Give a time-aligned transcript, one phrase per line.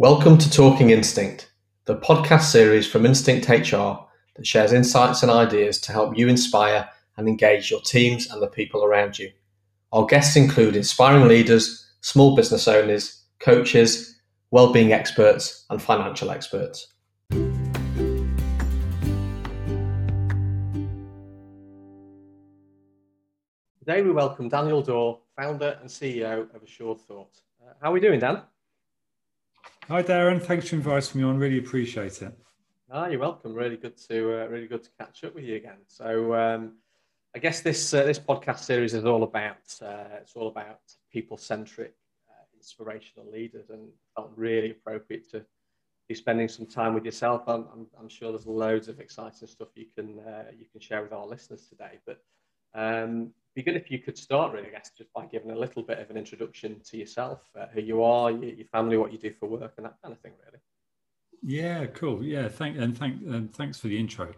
[0.00, 1.52] Welcome to Talking Instinct,
[1.84, 3.98] the podcast series from Instinct HR
[4.34, 6.88] that shares insights and ideas to help you inspire
[7.18, 9.30] and engage your teams and the people around you.
[9.92, 14.18] Our guests include inspiring leaders, small business owners, coaches,
[14.50, 16.94] well-being experts, and financial experts.
[23.80, 27.42] Today we welcome Daniel Dorr, founder and CEO of Assured Thought.
[27.62, 28.40] Uh, how are we doing, Dan?
[29.90, 30.40] Hi, Darren.
[30.40, 31.36] Thanks for inviting me on.
[31.36, 32.32] Really appreciate it.
[32.92, 33.52] Ah, you're welcome.
[33.52, 35.78] Really good to uh, really good to catch up with you again.
[35.88, 36.76] So, um,
[37.34, 40.78] I guess this uh, this podcast series is all about uh, it's all about
[41.12, 41.96] people centric,
[42.30, 45.44] uh, inspirational leaders, and felt really appropriate to
[46.08, 47.42] be spending some time with yourself.
[47.48, 51.02] I'm, I'm, I'm sure there's loads of exciting stuff you can uh, you can share
[51.02, 52.22] with our listeners today, but
[52.74, 55.82] um, be good if you could start, really, I guess, just by giving a little
[55.82, 59.32] bit of an introduction to yourself, uh, who you are, your, family, what you do
[59.32, 60.58] for work, and that kind of thing, really.
[61.42, 62.22] Yeah, cool.
[62.22, 64.34] Yeah, thank and thank and thanks for the intro.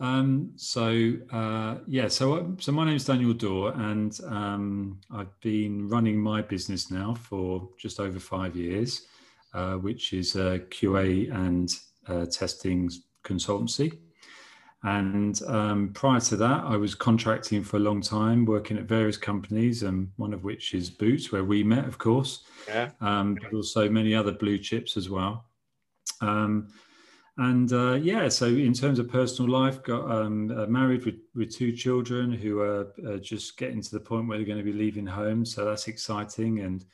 [0.00, 5.40] Um, so uh, yeah, so uh, so my name is Daniel Dorr, and um, I've
[5.40, 9.06] been running my business now for just over five years,
[9.54, 11.70] uh, which is a QA and
[12.06, 12.90] uh, testing
[13.24, 13.98] consultancy.
[14.84, 19.16] And um, prior to that, I was contracting for a long time, working at various
[19.16, 22.90] companies, and one of which is Boots, where we met, of course, yeah.
[23.00, 25.44] um, but also many other blue chips as well.
[26.20, 26.68] Um,
[27.38, 31.54] and uh, yeah, so in terms of personal life, got um, uh, married with, with
[31.54, 34.72] two children who are uh, just getting to the point where they're going to be
[34.72, 35.44] leaving home.
[35.44, 36.84] So that's exciting and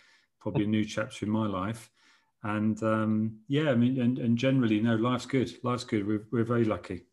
[0.40, 1.90] probably a new chapter in my life.
[2.44, 5.52] And um, yeah, I mean, and, and generally, no, life's good.
[5.64, 6.06] Life's good.
[6.06, 7.06] We're, we're very lucky.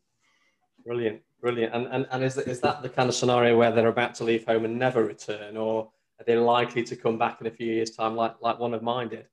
[0.86, 1.74] Brilliant, brilliant.
[1.74, 4.46] And and, and is, is that the kind of scenario where they're about to leave
[4.46, 7.90] home and never return, or are they likely to come back in a few years'
[7.90, 9.26] time, like like one of mine did?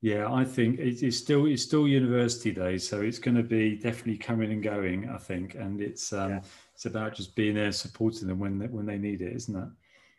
[0.00, 4.18] Yeah, I think it's still it's still university days, so it's going to be definitely
[4.18, 5.08] coming and going.
[5.08, 6.40] I think, and it's um, yeah.
[6.74, 9.68] it's about just being there, supporting them when they, when they need it, isn't it?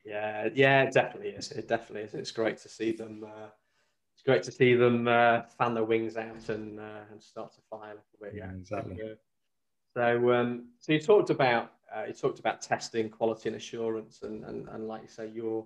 [0.06, 1.52] Yeah, yeah, it definitely is.
[1.52, 2.14] It definitely is.
[2.14, 3.26] It's great to see them.
[3.28, 3.50] Uh,
[4.16, 7.62] it's great to see them uh, fan their wings out and uh, and start to
[7.70, 8.34] fly a little bit.
[8.34, 8.98] Yeah, yeah exactly.
[9.96, 14.44] So, um, so you talked about uh, you talked about testing, quality, and assurance, and,
[14.44, 15.66] and, and like you say, your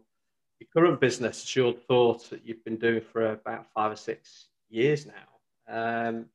[0.60, 5.08] your current business, Assured Thought, that you've been doing for about five or six years
[5.08, 6.08] now.
[6.08, 6.26] Um,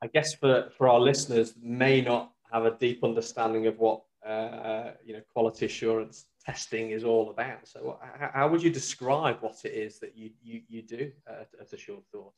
[0.00, 4.92] I guess for for our listeners, may not have a deep understanding of what uh,
[5.04, 7.66] you know quality assurance testing is all about.
[7.66, 11.48] So, how, how, would you describe what it is that you you, you do at,
[11.60, 12.32] at Assured Thought?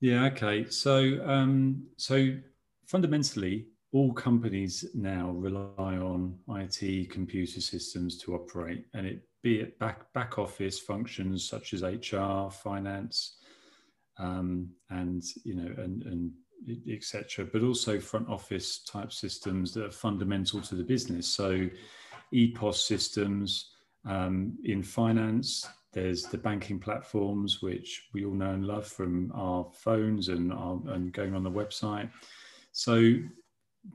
[0.00, 0.26] Yeah.
[0.26, 0.68] Okay.
[0.70, 2.36] So, um, so
[2.86, 9.78] fundamentally, all companies now rely on IT computer systems to operate, and it be it
[9.78, 13.38] back back office functions such as HR, finance,
[14.18, 16.32] um, and you know, and and
[16.90, 17.44] etc.
[17.44, 21.28] But also front office type systems that are fundamental to the business.
[21.28, 21.68] So,
[22.34, 23.70] EPOS systems
[24.06, 25.68] um, in finance.
[25.92, 30.78] There's the banking platforms, which we all know and love from our phones and, our,
[30.88, 32.10] and going on the website.
[32.76, 33.14] So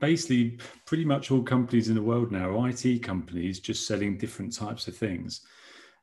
[0.00, 4.52] basically, pretty much all companies in the world now are IT companies just selling different
[4.52, 5.42] types of things.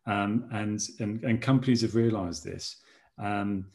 [0.05, 2.77] Um, and, and, and companies have realized this.
[3.17, 3.65] Um,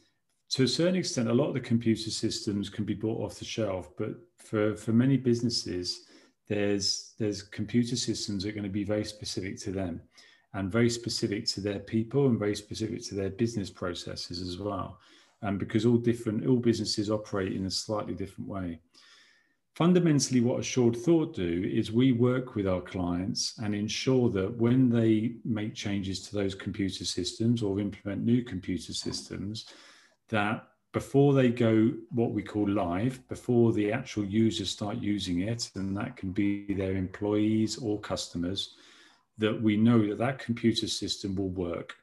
[0.49, 3.45] to a certain extent, a lot of the computer systems can be bought off the
[3.45, 6.05] shelf, but for, for many businesses,
[6.49, 10.01] there's, there's computer systems that are going to be very specific to them
[10.55, 14.97] and very specific to their people and very specific to their business processes as well.
[15.43, 18.79] Um, because all different, all businesses operate in a slightly different way
[19.75, 24.89] fundamentally what assured thought do is we work with our clients and ensure that when
[24.89, 29.65] they make changes to those computer systems or implement new computer systems
[30.29, 35.69] that before they go what we call live before the actual users start using it
[35.75, 38.75] and that can be their employees or customers
[39.37, 41.95] that we know that that computer system will work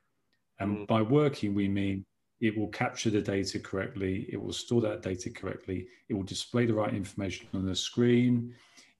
[0.60, 0.86] and mm.
[0.86, 2.04] by working we mean
[2.42, 6.66] it will capture the data correctly, it will store that data correctly, it will display
[6.66, 8.52] the right information on the screen,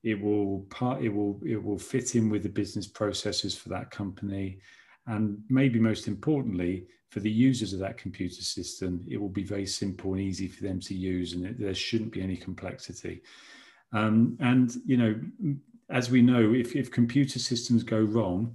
[0.04, 3.90] it will part, it will it will fit in with the business processes for that
[3.90, 4.60] company,
[5.08, 9.66] and maybe most importantly, for the users of that computer system, it will be very
[9.66, 13.22] simple and easy for them to use, and it, there shouldn't be any complexity.
[13.92, 15.20] Um, and you know,
[15.90, 18.54] as we know, if, if computer systems go wrong,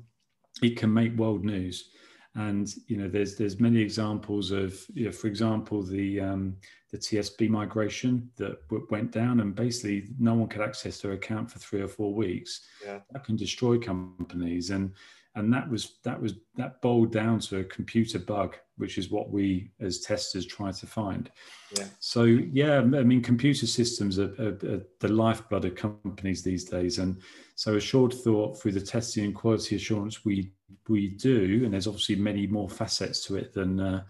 [0.64, 1.90] it can make world news
[2.38, 6.56] and you know there's there's many examples of you know, for example the um,
[6.92, 11.60] the TSB migration that went down and basically no one could access their account for
[11.60, 12.62] three or four weeks.
[12.86, 13.00] Yeah.
[13.12, 14.94] That can destroy companies and
[15.36, 19.32] and that was that was that boiled down to a computer bug which is what
[19.32, 21.32] we as testers try to find
[21.78, 21.86] yeah.
[22.00, 26.98] so yeah i mean computer systems are, are, are, the lifeblood of companies these days
[26.98, 27.22] and
[27.58, 30.52] so assured thought through the testing and quality assurance we
[30.88, 34.04] we do and there's obviously many more facets to it than uh,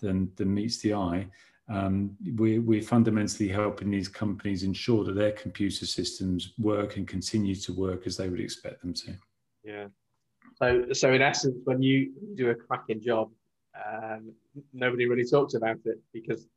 [0.00, 1.26] than than meets the eye.
[1.68, 7.54] Um, we, we're fundamentally helping these companies ensure that their computer systems work and continue
[7.54, 9.14] to work as they would expect them to.
[9.62, 9.86] Yeah.
[10.56, 13.30] So, so in essence, when you do a cracking job,
[13.86, 14.32] um,
[14.72, 16.48] nobody really talks about it because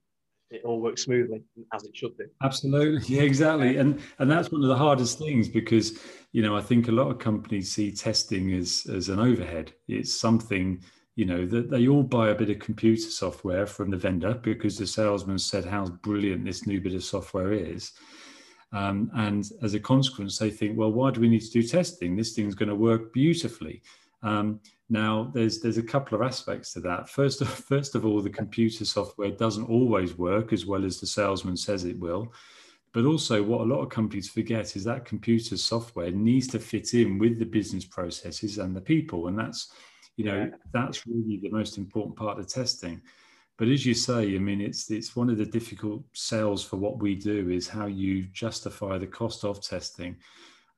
[0.49, 1.41] it all works smoothly
[1.73, 2.25] as it should do.
[2.43, 5.99] Absolutely, yeah, exactly, and and that's one of the hardest things because
[6.31, 9.73] you know I think a lot of companies see testing as as an overhead.
[9.87, 10.83] It's something
[11.15, 14.77] you know that they all buy a bit of computer software from the vendor because
[14.77, 17.91] the salesman said how brilliant this new bit of software is
[18.73, 22.15] um, and as a consequence, they think, well, why do we need to do testing?
[22.15, 23.83] This thing's going to work beautifully.
[24.23, 24.59] Um,
[24.93, 27.09] now, there's there's a couple of aspects to that.
[27.09, 31.07] First of, first of all, the computer software doesn't always work as well as the
[31.07, 32.31] salesman says it will.
[32.93, 36.93] But also, what a lot of companies forget is that computer software needs to fit
[36.93, 39.73] in with the business processes and the people, and that's
[40.15, 40.57] you know yeah.
[40.71, 43.01] that's really the most important part of testing.
[43.57, 47.01] But as you say, I mean, it's it's one of the difficult sales for what
[47.01, 50.17] we do is how you justify the cost of testing.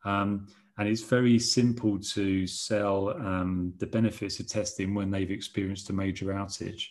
[0.05, 5.89] Um, and it's very simple to sell um, the benefits of testing when they've experienced
[5.89, 6.87] a major outage.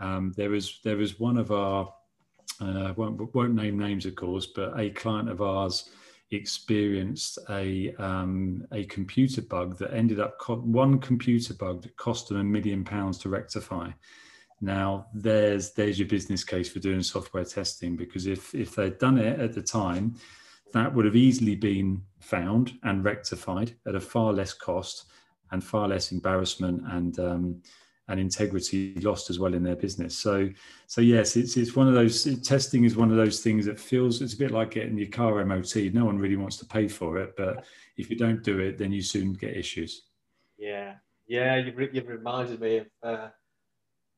[0.00, 1.92] Um, there was there was one of our
[2.60, 5.90] uh, won't won't name names of course, but a client of ours
[6.32, 12.28] experienced a um, a computer bug that ended up co- one computer bug that cost
[12.28, 13.90] them a million pounds to rectify.
[14.60, 19.18] Now, there's there's your business case for doing software testing because if if they'd done
[19.18, 20.16] it at the time,
[20.72, 25.06] that would have easily been found and rectified at a far less cost
[25.50, 27.62] and far less embarrassment and um,
[28.08, 30.16] and integrity lost as well in their business.
[30.16, 30.48] So
[30.86, 34.20] so yes, it's it's one of those testing is one of those things that feels
[34.20, 35.76] it's a bit like getting your car MOT.
[35.92, 37.64] No one really wants to pay for it, but
[37.96, 40.06] if you don't do it, then you soon get issues.
[40.58, 40.94] Yeah,
[41.26, 42.86] yeah, you've, you've reminded me of.
[43.02, 43.28] Uh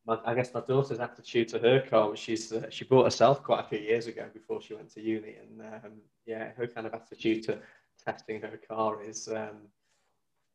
[0.09, 3.69] I guess my daughter's attitude to her car she's uh, she bought herself quite a
[3.69, 5.93] few years ago before she went to uni, and um,
[6.27, 7.59] yeah, her kind of attitude to
[8.05, 9.69] testing her car is um,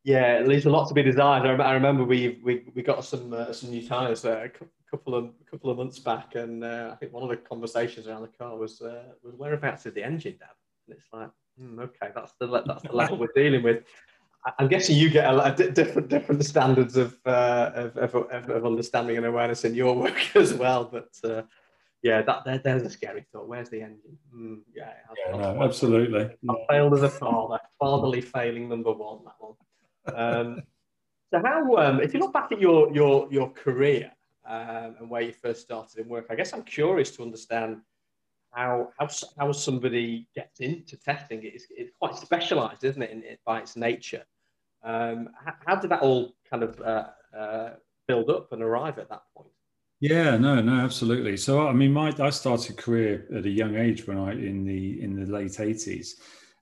[0.03, 1.59] yeah, leaves a lot to be desired.
[1.61, 5.15] I, I remember we we, we got some uh, some new tyres uh, a couple
[5.15, 8.37] of couple of months back, and uh, I think one of the conversations around the
[8.37, 10.49] car was uh, was whereabouts is the engine, Dad?
[10.87, 11.29] And it's like,
[11.61, 13.83] mm, okay, that's the that's the level we're dealing with.
[14.59, 18.65] I'm guessing you get a lot of different different standards of, uh, of, of, of,
[18.65, 20.85] understanding and awareness in your work as well.
[20.85, 21.43] But uh,
[22.03, 23.47] yeah, that there, there's a scary thought.
[23.47, 24.17] Where's the engine?
[24.33, 24.93] Mm, yeah,
[25.27, 26.29] yeah no, absolutely.
[26.49, 27.59] I failed as a father.
[27.79, 29.19] Fatherly failing number one.
[29.25, 29.55] That one.
[30.15, 30.61] Um,
[31.31, 34.11] so how, um, if you look back at your your your career
[34.47, 37.81] um, and where you first started in work, I guess I'm curious to understand
[38.51, 41.41] how how how somebody gets into testing.
[41.43, 44.23] It's, it's quite specialised, isn't it, in, in, by its nature.
[44.83, 47.07] Um, how, how, did that all kind of uh,
[47.37, 47.69] uh,
[48.07, 49.49] build up and arrive at that point?
[49.99, 51.37] Yeah, no, no, absolutely.
[51.37, 55.01] So, I mean, my I started career at a young age when I in the
[55.01, 56.17] in the late eighties,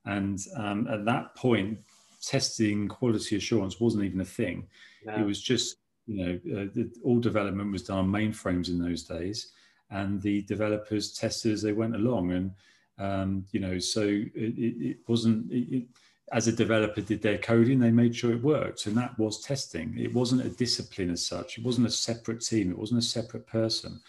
[0.06, 1.80] and um, at that point,
[2.22, 4.68] testing quality assurance wasn't even a thing.
[5.06, 5.16] No.
[5.16, 5.78] It was just
[6.08, 9.52] you know uh, the, all development was done on mainframes in those days,
[9.90, 12.52] and the developers tested as they went along, and
[12.98, 15.52] um, you know, so it, it wasn't.
[15.52, 15.86] It,
[16.32, 19.96] as a developer did their coding, they made sure it worked, and that was testing.
[19.98, 21.60] It wasn't a discipline as such.
[21.60, 22.72] It wasn't a separate team.
[22.72, 24.02] It wasn't a separate person.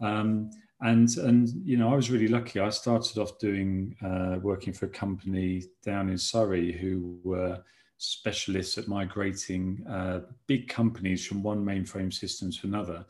[0.00, 0.50] Um,
[0.80, 2.60] and and you know, I was really lucky.
[2.60, 7.62] I started off doing uh, working for a company down in Surrey who were
[7.98, 13.04] specialists at migrating uh, big companies from one mainframe system to another.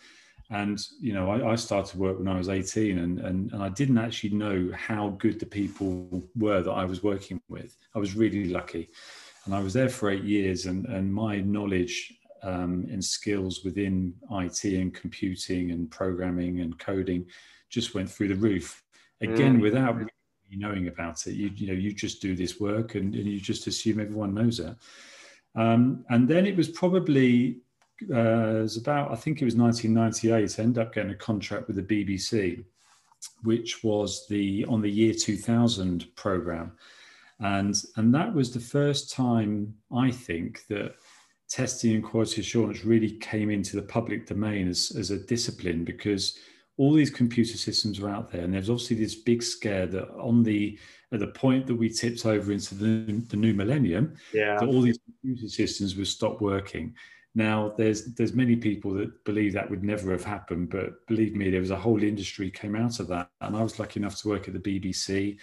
[0.51, 3.69] And you know, I, I, started work when I was 18, and, and and I
[3.69, 7.77] didn't actually know how good the people were that I was working with.
[7.95, 8.91] I was really lucky,
[9.45, 14.13] and I was there for eight years, and and my knowledge um, and skills within
[14.33, 17.27] IT and computing and programming and coding
[17.69, 18.83] just went through the roof.
[19.21, 19.63] Again, mm.
[19.63, 20.11] without really
[20.51, 23.69] knowing about it, you you know, you just do this work, and, and you just
[23.69, 24.75] assume everyone knows it.
[25.55, 27.59] Um, and then it was probably
[28.13, 30.59] uh, was about I think it was 1998.
[30.59, 32.65] I ended up getting a contract with the BBC,
[33.43, 36.73] which was the on the year 2000 program,
[37.41, 40.95] and and that was the first time I think that
[41.49, 46.39] testing and quality assurance really came into the public domain as, as a discipline because
[46.77, 50.43] all these computer systems were out there, and there's obviously this big scare that on
[50.43, 50.79] the
[51.13, 54.57] at the point that we tipped over into the, the new millennium, yeah.
[54.59, 56.95] that all these computer systems would stop working.
[57.35, 61.51] Now, there's there's many people that believe that would never have happened, but believe me,
[61.51, 63.31] there was a whole industry came out of that.
[63.41, 65.39] And I was lucky enough to work at the BBC,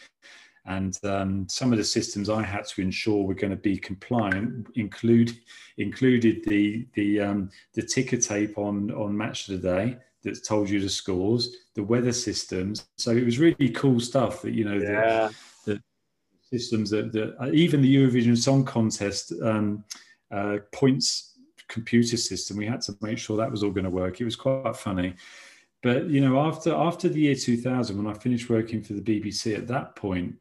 [0.65, 4.67] and um, some of the systems I had to ensure were going to be compliant
[4.75, 5.31] include
[5.77, 10.69] included the the um, the ticker tape on on Match of the Day that told
[10.69, 12.85] you the scores, the weather systems.
[12.97, 15.29] So it was really cool stuff that you know yeah.
[15.65, 15.81] the, the
[16.57, 19.85] systems that, that uh, even the Eurovision Song Contest um,
[20.31, 21.36] uh, points
[21.67, 22.57] computer system.
[22.57, 24.19] We had to make sure that was all going to work.
[24.19, 25.15] It was quite funny.
[25.83, 29.55] But you know, after after the year 2000, when I finished working for the BBC,
[29.55, 30.35] at that point,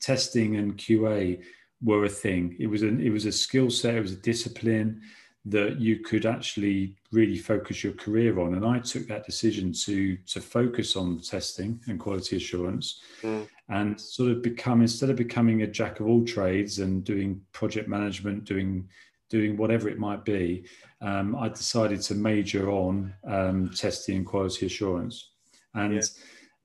[0.00, 1.42] testing and QA
[1.82, 2.56] were a thing.
[2.58, 3.94] It was an it was a skill set.
[3.94, 5.00] It was a discipline
[5.44, 8.54] that you could actually really focus your career on.
[8.54, 13.46] And I took that decision to to focus on testing and quality assurance, mm.
[13.68, 17.88] and sort of become instead of becoming a jack of all trades and doing project
[17.88, 18.88] management, doing
[19.28, 20.64] doing whatever it might be,
[21.00, 25.30] um, I decided to major on um, testing and quality assurance,
[25.74, 26.00] and yeah.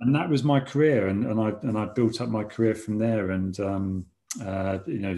[0.01, 2.98] and that was my career, and, and I and I built up my career from
[2.98, 4.06] there, and um,
[4.44, 5.15] uh, you know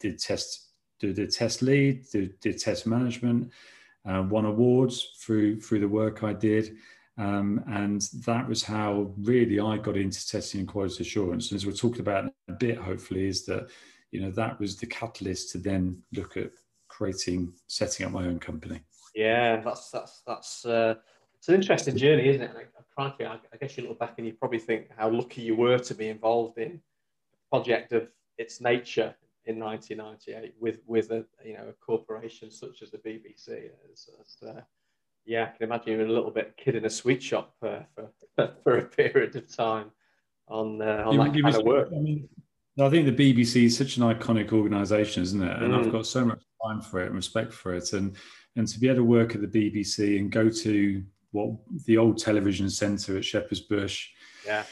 [0.00, 3.50] did test did, test lead, did, did test management,
[4.08, 6.76] uh, won awards through through the work I did.
[7.18, 11.50] Um, and that was how really I got into testing and quality assurance.
[11.50, 13.68] And as we're talking about a bit, hopefully, is that
[14.12, 16.50] you know that was the catalyst to then look at
[16.92, 18.80] creating, setting up my own company.
[19.14, 20.94] Yeah, that's that's that's uh,
[21.38, 22.54] it's an interesting journey, isn't it?
[22.54, 25.56] Like, frankly, I, I, guess you look back and you probably think how lucky you
[25.56, 28.08] were to be involved in a project of
[28.38, 33.70] its nature in 1998 with with a you know a corporation such as the BBC.
[33.90, 34.60] It's, it's, uh,
[35.24, 38.10] yeah, I can imagine you're a little bit kid in a sweet shop uh, for
[38.62, 39.90] for a period of time
[40.48, 41.88] on uh, on you, that kind was, of work.
[41.94, 42.28] I mean,
[42.80, 45.62] I think the BBC is such an iconic organisation, isn't it?
[45.62, 45.78] And mm.
[45.78, 47.92] I've got so much time for it and respect for it.
[47.92, 48.16] And
[48.56, 51.50] and to be able to work at the BBC and go to what
[51.86, 54.10] the old television centre at Shepherd's Bush.
[54.46, 54.64] Yeah.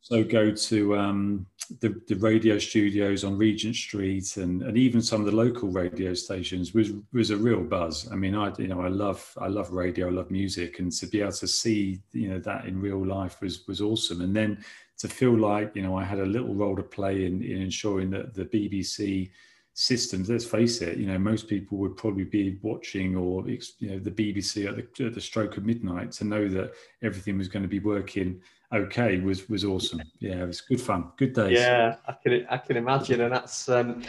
[0.00, 1.46] So go to um,
[1.80, 6.12] the, the radio studios on Regent Street and, and even some of the local radio
[6.14, 8.10] stations was was a real buzz.
[8.10, 11.06] I mean, I you know I love I love radio, I love music, and to
[11.06, 14.20] be able to see you know that in real life was was awesome.
[14.20, 14.64] And then
[14.98, 18.10] to feel like you know I had a little role to play in, in ensuring
[18.10, 19.30] that the BBC
[19.74, 23.98] systems let's face it you know most people would probably be watching or you know
[23.98, 26.72] the bbc at the, at the stroke of midnight to know that
[27.02, 28.38] everything was going to be working
[28.74, 30.02] okay was was awesome.
[30.20, 31.58] Yeah it was good fun good days.
[31.58, 34.02] Yeah i can i can imagine and that's um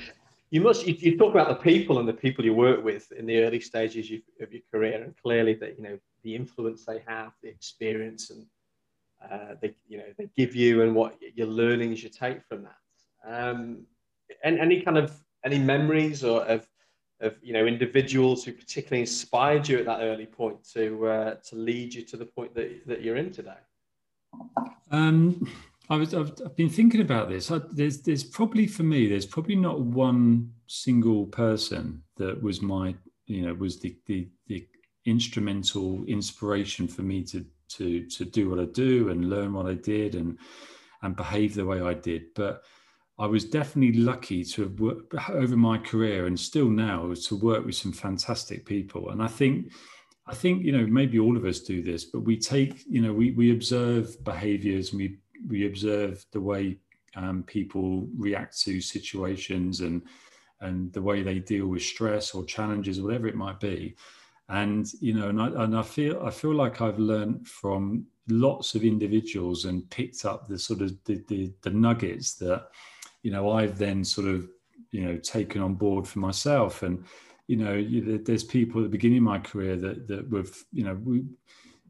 [0.52, 3.26] you must you, you talk about the people and the people you work with in
[3.26, 4.12] the early stages
[4.42, 8.46] of your career and clearly that you know the influence they have the experience and
[9.32, 12.78] uh, they you know they give you and what your learnings you take from that
[13.26, 13.86] um
[14.44, 15.14] and any kind of
[15.46, 16.68] any memories or of
[17.24, 21.56] of you know individuals who particularly inspired you at that early point to uh, to
[21.56, 23.58] lead you to the point that, that you're in today?
[24.92, 25.48] Um,
[25.90, 27.50] I was I've, I've, been thinking about this.
[27.50, 32.96] I, there's there's probably for me there's probably not one single person that was my
[33.26, 34.68] you know was the the, the
[35.06, 39.74] instrumental inspiration for me to to to do what I do and learn what I
[39.74, 40.38] did and
[41.02, 42.64] and behave the way I did, but
[43.20, 47.66] I was definitely lucky to have worked over my career and still now to work
[47.66, 49.12] with some fantastic people.
[49.12, 49.72] And I think,
[50.26, 53.14] I think you know maybe all of us do this, but we take you know
[53.14, 55.18] we we observe behaviours and we
[55.48, 56.78] we observe the way
[57.16, 60.02] um, people react to situations and
[60.62, 63.96] and the way they deal with stress or challenges, whatever it might be.
[64.50, 68.76] And you know, and I, and I feel I feel like I've learned from lots
[68.76, 72.70] of individuals and picked up the sort of the, the, the nuggets that
[73.22, 74.48] you know I've then sort of
[74.92, 76.84] you know taken on board for myself.
[76.84, 77.06] And
[77.48, 80.96] you know there's people at the beginning of my career that that were you know
[81.04, 81.24] we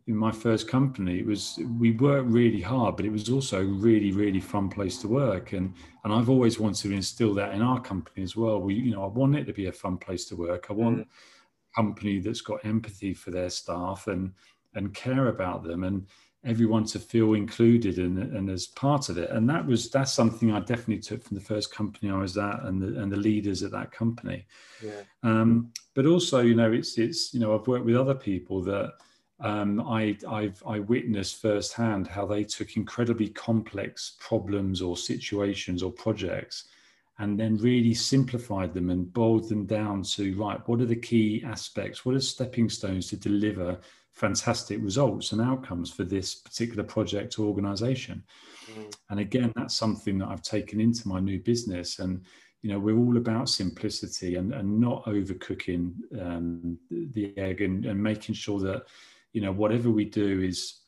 [0.08, 4.12] in my first company it was we worked really hard but it was also really
[4.12, 5.54] really fun place to work.
[5.54, 8.60] And and I've always wanted to instill that in our company as well.
[8.62, 10.68] We you know I want it to be a fun place to work.
[10.70, 11.06] I want mm.
[11.76, 14.34] Company that's got empathy for their staff and
[14.76, 16.08] and care about them and
[16.46, 19.30] everyone to feel included and, and as part of it.
[19.30, 22.64] And that was that's something I definitely took from the first company I was at
[22.64, 24.46] and the and the leaders at that company.
[24.84, 25.02] Yeah.
[25.24, 28.94] Um, but also, you know, it's it's you know I've worked with other people that
[29.40, 35.92] um, I I've I witnessed firsthand how they took incredibly complex problems or situations or
[35.92, 36.66] projects
[37.20, 41.44] and then really simplified them and boiled them down to right what are the key
[41.46, 43.80] aspects what are stepping stones to deliver
[44.14, 48.24] fantastic results and outcomes for this particular project or organization.
[48.72, 48.96] Mm.
[49.10, 52.00] And again, that's something that I've taken into my new business.
[52.00, 52.22] And,
[52.62, 58.02] you know, we're all about simplicity and, and not overcooking um, the egg and, and
[58.02, 58.84] making sure that,
[59.34, 60.82] you know, whatever we do is,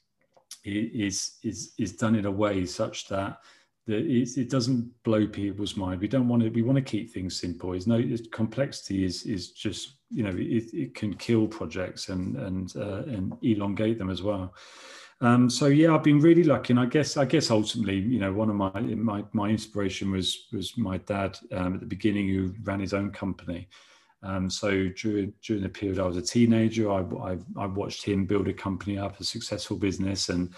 [0.63, 3.39] is, is, is done in a way such that
[3.87, 6.01] that it, doesn't blow people's mind.
[6.01, 6.49] We don't want to.
[6.49, 7.71] We want to keep things simple.
[7.71, 9.03] There's no it's, complexity.
[9.03, 13.99] Is is just you know it, it can kill projects and and uh, and elongate
[13.99, 14.53] them as well.
[15.21, 18.33] Um, so yeah, I've been really lucky, and I guess I guess ultimately, you know,
[18.33, 22.53] one of my my my inspiration was was my dad um, at the beginning, who
[22.63, 23.69] ran his own company.
[24.23, 28.25] Um, so during during the period I was a teenager, I, I, I watched him
[28.25, 30.53] build a company up, a successful business, and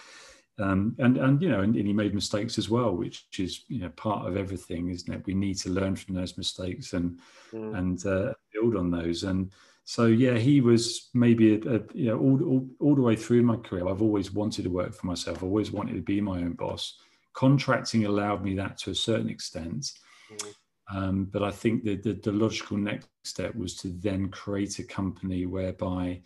[0.60, 3.80] um, and and you know, and, and, he made mistakes as well, which is you
[3.80, 5.26] know part of everything, isn't it?
[5.26, 7.20] We need to learn from those mistakes and
[7.52, 7.78] mm.
[7.78, 9.24] and uh, build on those.
[9.24, 9.52] And
[9.84, 13.44] so yeah, he was maybe a, a, you know all, all all the way through
[13.44, 13.88] my career.
[13.88, 15.38] I've always wanted to work for myself.
[15.38, 16.98] i've always wanted to be my own boss.
[17.34, 19.92] Contracting allowed me that to a certain extent.
[20.32, 20.54] Mm.
[20.90, 24.84] Um, but I think that the, the logical next step was to then create a
[24.84, 26.22] company whereby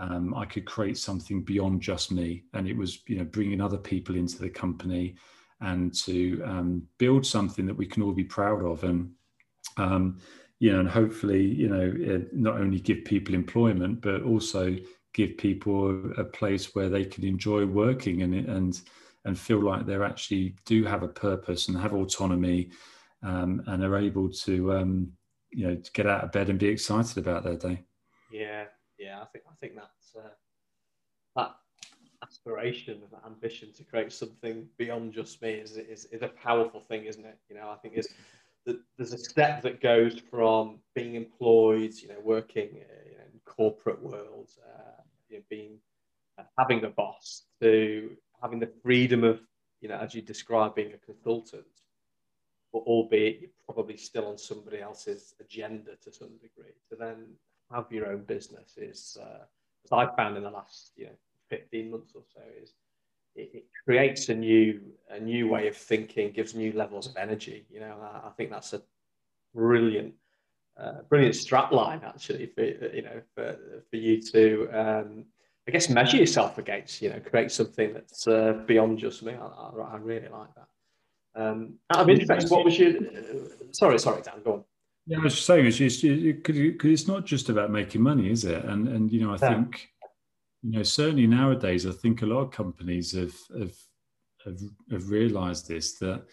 [0.00, 3.78] um, I could create something beyond just me, and it was you know bringing other
[3.78, 5.14] people into the company
[5.60, 9.10] and to um, build something that we can all be proud of, and
[9.76, 10.18] um,
[10.58, 14.76] you know, and hopefully you know not only give people employment but also
[15.12, 18.80] give people a place where they can enjoy working and and
[19.26, 22.70] and feel like they actually do have a purpose and have autonomy
[23.22, 25.12] um, and are able to um,
[25.50, 27.82] you know to get out of bed and be excited about their day.
[28.32, 28.64] Yeah,
[29.00, 30.28] yeah, I think I think that's uh,
[31.36, 31.56] that
[32.22, 37.04] aspiration that ambition to create something beyond just me is, is is a powerful thing,
[37.06, 37.38] isn't it?
[37.48, 38.08] You know, I think is
[38.66, 44.02] that there's a step that goes from being employed, you know, working uh, in corporate
[44.02, 45.78] world, uh, you know, being
[46.38, 48.10] uh, having a boss, to
[48.42, 49.40] having the freedom of,
[49.80, 51.64] you know, as you describe, being a consultant,
[52.70, 57.28] but albeit you're probably still on somebody else's agenda to some degree, to then
[57.72, 59.44] have your own business is, uh,
[59.84, 61.16] as I've found in the last you know
[61.50, 62.74] 15 months or so, is
[63.36, 67.66] it, it, creates a new a new way of thinking, gives new levels of energy.
[67.70, 68.82] You know, I, I think that's a
[69.54, 70.14] brilliant
[70.78, 73.56] uh, brilliant strap line actually for you know for,
[73.90, 75.24] for you to um,
[75.68, 77.02] I guess measure yourself against.
[77.02, 79.34] You know, create something that's uh, beyond just me.
[79.34, 80.68] I, I, I really like that.
[81.34, 82.96] Um, out of interest, what was your?
[82.96, 84.42] Uh, sorry, sorry, Dan.
[84.44, 84.64] Go on.
[85.06, 88.44] Yeah, I was just saying, it's just because it's not just about making money, is
[88.44, 88.64] it?
[88.64, 89.54] And and you know, I yeah.
[89.54, 89.88] think
[90.62, 93.74] you know certainly nowadays, I think a lot of companies have have
[94.44, 94.60] have,
[94.90, 96.24] have realised this that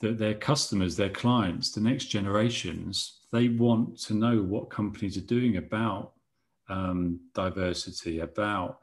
[0.00, 5.22] that their customers, their clients, the next generations, they want to know what companies are
[5.22, 6.12] doing about
[6.68, 8.80] um, diversity, about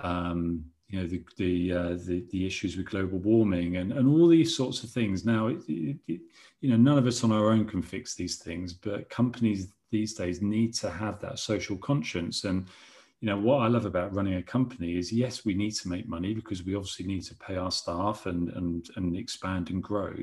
[0.00, 4.26] um, you know the the, uh, the, the issues with global warming and and all
[4.26, 5.24] these sorts of things.
[5.24, 6.20] Now, it, it, it,
[6.60, 10.14] you know, none of us on our own can fix these things, but companies these
[10.14, 12.44] days need to have that social conscience.
[12.44, 12.66] And
[13.20, 16.08] you know, what I love about running a company is yes, we need to make
[16.08, 20.14] money because we obviously need to pay our staff and and and expand and grow.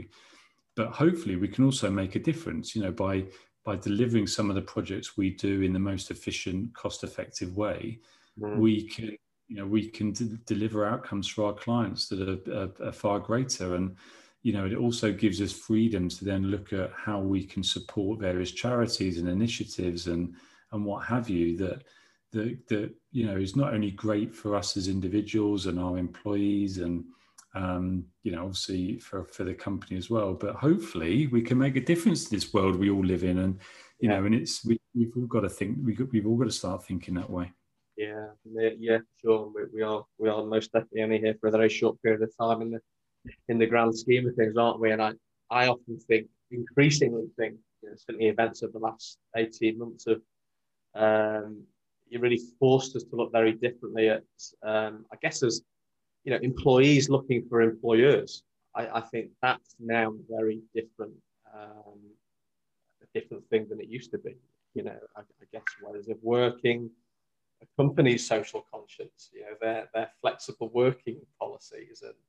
[0.75, 2.75] But hopefully, we can also make a difference.
[2.75, 3.25] You know, by
[3.63, 7.99] by delivering some of the projects we do in the most efficient, cost-effective way,
[8.39, 8.57] mm.
[8.57, 12.87] we can you know we can d- deliver outcomes for our clients that are, are,
[12.87, 13.75] are, far greater.
[13.75, 13.95] And
[14.43, 18.19] you know it also gives us freedom to then look at how we can support
[18.19, 20.35] various charities and initiatives and
[20.71, 21.83] and what have you that
[22.31, 26.79] that that you know is not only great for us as individuals and our employees
[26.79, 27.03] and
[27.53, 31.75] um, you know obviously for for the company as well but hopefully we can make
[31.75, 33.39] a difference to this world we all live in.
[33.39, 33.59] And
[33.99, 34.19] you yeah.
[34.19, 36.83] know and it's we, we've all got to think we, we've all got to start
[36.83, 37.51] thinking that way
[37.97, 38.27] yeah,
[38.77, 39.51] yeah, sure.
[39.53, 42.31] We, we are we are most definitely only here for a very short period of
[42.37, 42.81] time in the
[43.49, 44.91] in the grand scheme of things, aren't we?
[44.91, 45.13] And I
[45.49, 50.21] I often think, increasingly think, you know, certainly events of the last eighteen months have
[50.95, 51.63] um,
[52.07, 54.23] you really forced us to look very differently at,
[54.63, 55.61] um, I guess, as
[56.23, 58.43] you know, employees looking for employers.
[58.75, 61.13] I, I think that's now very different,
[61.53, 61.99] um,
[63.01, 64.35] a different thing than it used to be.
[64.73, 66.89] You know, I, I guess ways of working
[67.65, 72.03] a company's social conscience, you know, their, their flexible working policies.
[72.09, 72.19] And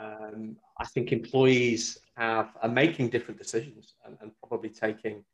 [0.00, 5.24] um, I think employees have are making different decisions and, and probably taking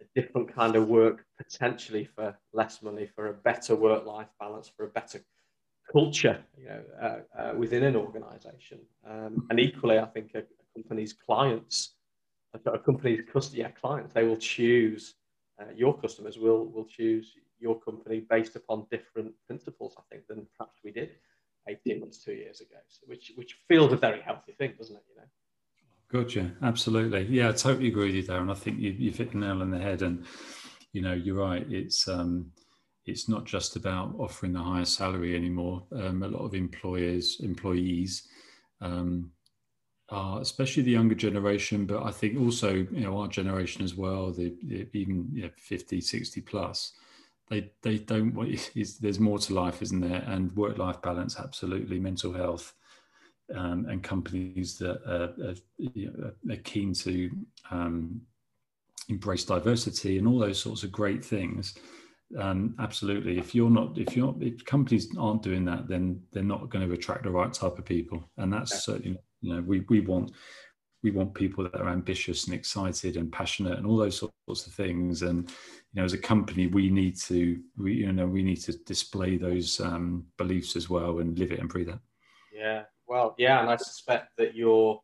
[0.00, 4.84] a different kind of work potentially for less money, for a better work-life balance, for
[4.86, 5.20] a better
[5.90, 8.80] culture, you know, uh, uh, within an organization.
[9.08, 11.94] Um, and equally, I think a, a company's clients,
[12.54, 15.14] a, a company's customer, yeah, clients, they will choose,
[15.60, 20.46] uh, your customers will, will choose your company based upon different principles, I think, than
[20.56, 21.10] perhaps we did
[21.68, 25.02] 18 months, two years ago, so which, which feels a very healthy thing, doesn't it?
[25.08, 26.22] You know?
[26.22, 26.52] Gotcha.
[26.62, 27.24] Absolutely.
[27.24, 28.40] Yeah, I totally agree with you there.
[28.40, 30.02] And I think you, you've hit the nail on the head.
[30.02, 30.24] And,
[30.92, 31.66] you know, you're right.
[31.68, 32.52] It's, um,
[33.06, 35.82] it's not just about offering the higher salary anymore.
[35.92, 38.28] Um, a lot of employers, employees,
[38.80, 39.32] um,
[40.08, 44.32] are, especially the younger generation, but I think also, you know, our generation as well,
[44.32, 46.92] the, the even you know, 50, 60 plus,
[47.48, 50.24] they, they don't want, there's more to life, isn't there?
[50.26, 52.74] And work-life balance, absolutely, mental health,
[53.54, 57.30] um, and companies that are, are, you know, are keen to
[57.70, 58.20] um,
[59.08, 61.74] embrace diversity and all those sorts of great things.
[62.36, 63.38] Um, absolutely.
[63.38, 66.92] If you're not, if you're, if companies aren't doing that, then they're not going to
[66.92, 70.32] attract the right type of people, and that's certainly, you know, we we want
[71.06, 74.72] we want people that are ambitious and excited and passionate and all those sorts of
[74.72, 75.22] things.
[75.22, 75.48] And
[75.92, 79.36] you know, as a company, we need to, we you know, we need to display
[79.36, 81.98] those um, beliefs as well and live it and breathe it.
[82.52, 85.00] Yeah, well, yeah, and I suspect that your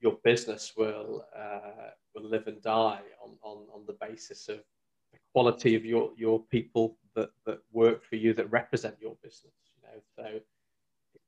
[0.00, 4.58] your business will uh, will live and die on, on, on the basis of
[5.12, 9.54] the quality of your, your people that, that work for you that represent your business.
[9.74, 10.40] You know, so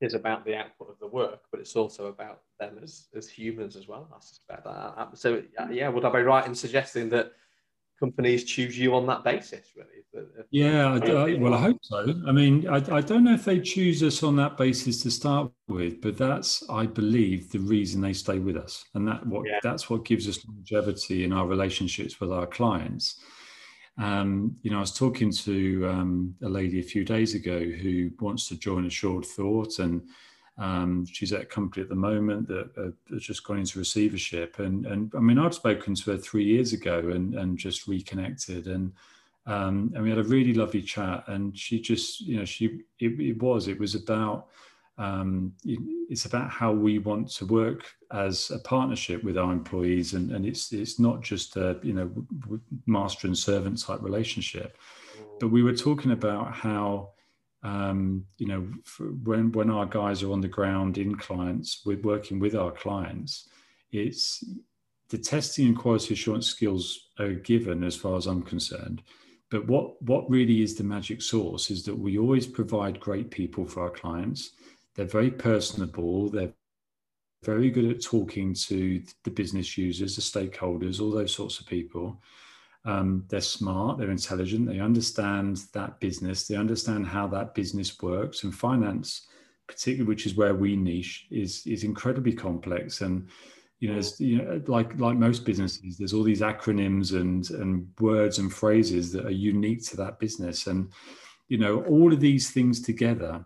[0.00, 3.76] is about the output of the work, but it's also about them as, as humans
[3.76, 4.08] as well.
[4.14, 5.08] I suspect that.
[5.14, 7.32] So yeah, would I be right in suggesting that
[7.98, 9.88] companies choose you on that basis, really.
[10.50, 12.06] Yeah, I, I, well, I hope so.
[12.26, 15.50] I mean, I, I don't know if they choose us on that basis to start
[15.68, 19.58] with, but that's, I believe, the reason they stay with us, and that what yeah.
[19.62, 23.20] that's what gives us longevity in our relationships with our clients.
[23.98, 28.10] Um, you know, I was talking to um, a lady a few days ago who
[28.20, 30.02] wants to join Assured Thought, and
[30.58, 34.58] um, she's at a company at the moment that uh, has just gone into receivership.
[34.58, 38.66] And, and I mean, I'd spoken to her three years ago and, and just reconnected.
[38.66, 38.92] And,
[39.46, 41.24] um, and we had a really lovely chat.
[41.26, 44.46] And she just, you know, she, it, it was, it was about,
[44.98, 50.14] um, it's about how we want to work as a partnership with our employees.
[50.14, 52.10] And, and it's, it's not just a, you know,
[52.86, 54.78] master and servant type relationship.
[55.38, 57.10] But we were talking about how,
[57.62, 58.68] um, you know,
[59.24, 63.48] when when our guys are on the ground in clients, we're working with our clients.
[63.90, 64.44] It's
[65.08, 69.02] the testing and quality assurance skills are given, as far as I'm concerned.
[69.50, 73.64] But what what really is the magic source is that we always provide great people
[73.66, 74.52] for our clients.
[74.96, 76.30] They're very personable.
[76.30, 76.54] They're
[77.44, 82.20] very good at talking to the business users, the stakeholders, all those sorts of people.
[82.84, 88.44] Um, they're smart, they're intelligent, they understand that business, they understand how that business works,
[88.44, 89.26] and finance,
[89.66, 93.00] particularly, which is where we niche, is is incredibly complex.
[93.00, 93.28] And
[93.80, 98.38] you know, you know, like like most businesses, there's all these acronyms and and words
[98.38, 100.92] and phrases that are unique to that business, and
[101.48, 103.44] you know, all of these things together.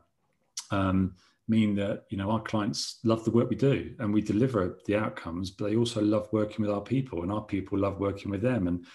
[0.70, 1.14] Um,
[1.50, 4.96] mean that you know our clients love the work we do and we deliver the
[4.96, 8.40] outcomes but they also love working with our people and our people love working with
[8.40, 8.86] them and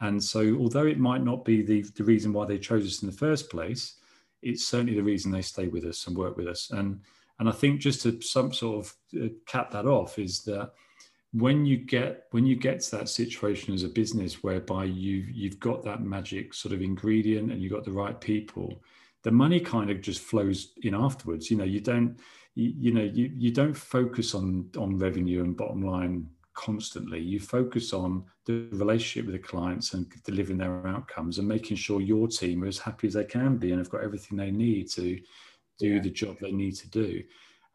[0.00, 3.06] and so, although it might not be the, the reason why they chose us in
[3.10, 3.96] the first place,
[4.42, 6.70] it's certainly the reason they stay with us and work with us.
[6.70, 7.00] And
[7.38, 10.72] and I think just to some sort of uh, cap that off is that
[11.32, 15.60] when you get when you get to that situation as a business whereby you you've
[15.60, 18.82] got that magic sort of ingredient and you've got the right people,
[19.22, 21.50] the money kind of just flows in afterwards.
[21.50, 22.18] You know, you don't
[22.54, 27.20] you, you know you you don't focus on on revenue and bottom line constantly.
[27.20, 32.00] You focus on the relationship with the clients and delivering their outcomes and making sure
[32.00, 34.90] your team are as happy as they can be and have got everything they need
[34.90, 35.18] to
[35.78, 36.00] do yeah.
[36.00, 37.22] the job they need to do.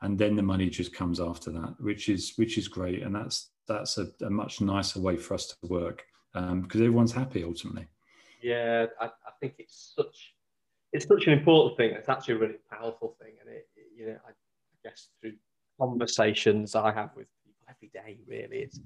[0.01, 3.01] And then the money just comes after that, which is which is great.
[3.01, 6.05] And that's that's a, a much nicer way for us to work
[6.35, 7.87] um, because everyone's happy ultimately.
[8.41, 10.34] Yeah, I, I, think it's such
[10.95, 11.91] it's such an important thing.
[11.91, 15.33] It's actually a really powerful thing, and it, it you know I, I guess through
[15.79, 18.19] conversations I have with people every day.
[18.27, 18.79] Really, it's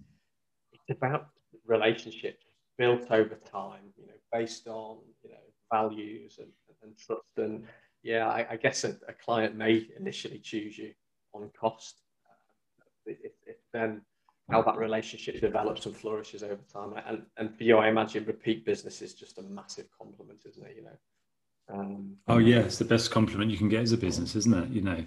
[0.73, 1.27] it's about
[1.65, 2.45] relationships
[2.77, 3.93] built over time.
[3.97, 6.49] You know, based on you know values and,
[6.83, 7.21] and trust.
[7.37, 7.65] And
[8.01, 10.93] yeah, I, I guess a, a, client may initially choose you
[11.33, 12.01] on cost.
[12.25, 14.01] Uh, it, it, then
[14.49, 16.93] how that relationship develops and flourishes over time.
[17.05, 20.75] And, and for you, I imagine repeat business is just a massive compliment, isn't it?
[20.75, 20.97] You know.
[21.71, 24.69] Um, oh yeah, it's the best compliment you can get as a business, isn't it?
[24.69, 25.05] You know,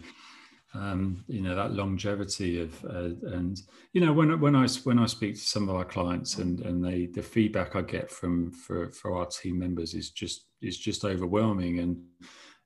[0.74, 3.60] um, you know that longevity of uh, and
[3.92, 6.84] you know when when I when I speak to some of our clients and and
[6.84, 11.04] they the feedback I get from for for our team members is just is just
[11.04, 12.02] overwhelming and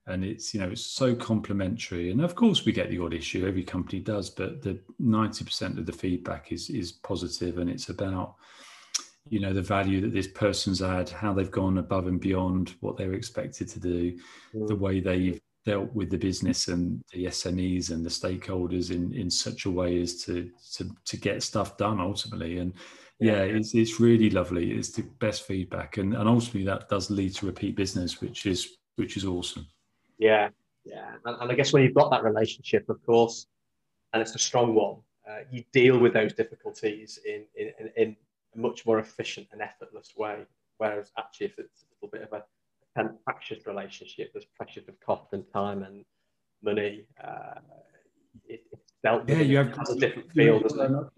[0.06, 3.46] and it's you know it's so complimentary and of course we get the odd issue
[3.46, 8.36] every company does but the 90% of the feedback is is positive and it's about
[9.28, 12.96] you know the value that this person's had how they've gone above and beyond what
[12.96, 14.18] they were expected to do
[14.54, 14.66] mm.
[14.68, 19.28] the way they've dealt with the business and the smes and the stakeholders in in
[19.28, 22.58] such a way as to to, to get stuff done ultimately.
[22.58, 22.72] And
[23.18, 24.70] yeah, yeah it's, it's really lovely.
[24.70, 25.96] It's the best feedback.
[25.96, 29.66] And, and ultimately that does lead to repeat business which is which is awesome.
[30.18, 30.48] Yeah.
[30.84, 31.10] Yeah.
[31.24, 33.48] And, and i guess when you've got that relationship of course
[34.12, 38.16] and it's a strong one uh, you deal with those difficulties in, in, in
[38.56, 40.46] much more efficient and effortless way.
[40.78, 45.32] Whereas actually, if it's a little bit of a fractious relationship, there's pressures of cost
[45.32, 46.04] and time and
[46.62, 47.06] money.
[47.22, 47.60] Uh,
[48.48, 49.38] it, it's dealt with.
[49.38, 51.10] Yeah, you have a different feel,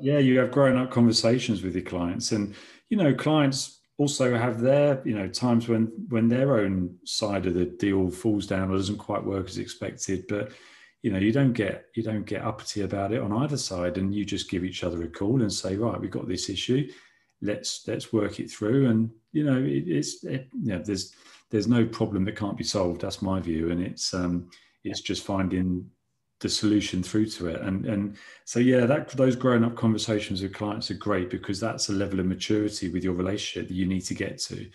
[0.00, 2.54] Yeah, you have grown up conversations with your clients, and
[2.88, 7.54] you know, clients also have their you know times when when their own side of
[7.54, 10.52] the deal falls down or doesn't quite work as expected, but
[11.04, 14.14] you know you don't get you don't get uppity about it on either side and
[14.14, 16.90] you just give each other a call and say right we've got this issue.
[17.42, 18.88] Let's let's work it through.
[18.88, 21.14] And you know it, it's it, you know, there's
[21.50, 23.02] there's no problem that can't be solved.
[23.02, 24.48] That's my view and it's um
[24.82, 25.90] it's just finding
[26.40, 27.60] the solution through to it.
[27.60, 31.90] And and so yeah that those grown up conversations with clients are great because that's
[31.90, 34.66] a level of maturity with your relationship that you need to get to.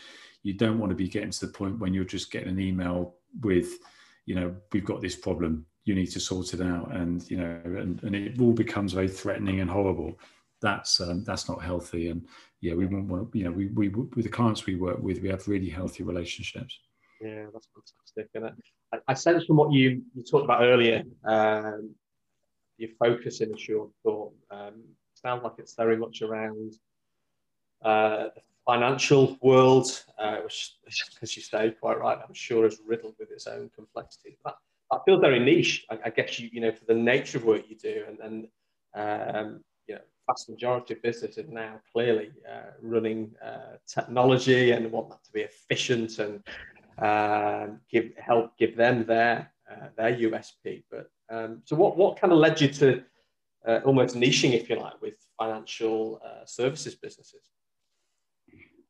[0.43, 3.15] You don't want to be getting to the point when you're just getting an email
[3.41, 3.79] with
[4.27, 6.95] you know we've got this problem you need to sort it out.
[6.95, 10.19] And you know and, and it all becomes very threatening and horrible.
[10.61, 12.09] That's um, that's not healthy.
[12.09, 12.25] And
[12.61, 15.47] yeah we want you know we, we with the clients we work with we have
[15.47, 16.79] really healthy relationships.
[17.21, 18.45] Yeah that's fantastic and
[18.93, 21.95] I, I sense from what you you talked about earlier um,
[22.77, 24.33] your focus in Assured Thought.
[24.51, 26.75] Um, sounds like it's very much around
[27.83, 30.75] uh, the financial world, uh, which,
[31.21, 34.37] as you say, quite right, I'm sure is riddled with its own complexity.
[34.43, 34.57] But
[34.91, 35.85] I feel very niche.
[35.89, 38.47] I, I, guess you you know for the nature of work you do, and and
[38.95, 45.09] um, you know, vast majority of businesses now clearly uh, running uh, technology and want
[45.09, 46.43] that to be efficient and
[47.01, 50.83] uh, give help give them their uh, their USP.
[50.89, 53.03] But um, so what what kind of led you to
[53.67, 57.49] uh, almost niching, if you like, with financial uh, services businesses?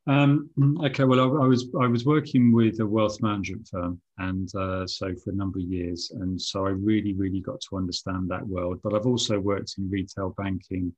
[0.09, 0.49] Um,
[0.85, 4.87] okay, well, I, I, was I was working with a wealth management firm, and uh,
[4.87, 8.47] so for a number of years, and so I really, really got to understand that
[8.47, 8.79] world.
[8.83, 10.91] But I've also worked in retail banking,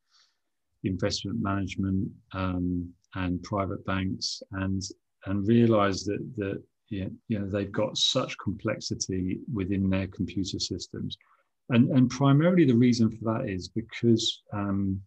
[0.85, 4.81] investment management, um, and private banks, and
[5.25, 11.17] and realised that that you know they've got such complexity within their computer systems,
[11.67, 15.01] and and primarily the reason for that is because um,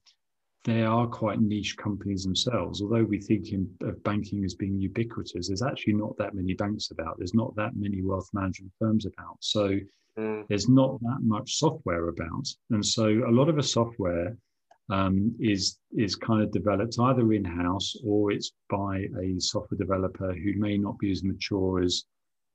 [0.64, 2.80] they are quite niche companies themselves.
[2.80, 6.90] Although we think in, of banking as being ubiquitous, there's actually not that many banks
[6.90, 7.18] about.
[7.18, 9.36] There's not that many wealth management firms about.
[9.40, 9.78] So
[10.18, 10.48] mm.
[10.48, 12.46] there's not that much software about.
[12.70, 14.36] And so a lot of the software
[14.90, 20.34] um, is is kind of developed either in house or it's by a software developer
[20.34, 22.04] who may not be as mature as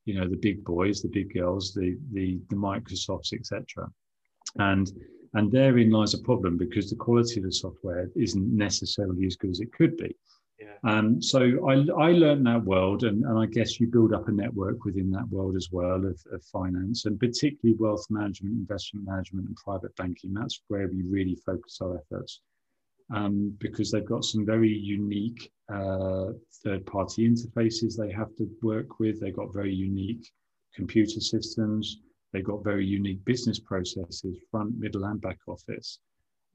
[0.06, 3.88] you know the big boys, the big girls, the the, the Microsofts, etc.
[4.58, 4.91] And
[5.34, 9.52] and therein lies a problem because the quality of the software isn't necessarily as good
[9.52, 10.15] as it could be.
[10.60, 10.76] Yeah.
[10.84, 11.39] Um, so
[11.70, 15.10] I, I learned that world, and, and I guess you build up a network within
[15.12, 19.96] that world as well of, of finance, and particularly wealth management, investment management, and private
[19.96, 20.34] banking.
[20.34, 22.42] That's where we really focus our efforts
[23.13, 26.28] um, because they've got some very unique uh,
[26.63, 29.20] third party interfaces they have to work with.
[29.20, 30.30] They've got very unique
[30.76, 32.02] computer systems.
[32.32, 36.00] They've got very unique business processes, front, middle, and back office.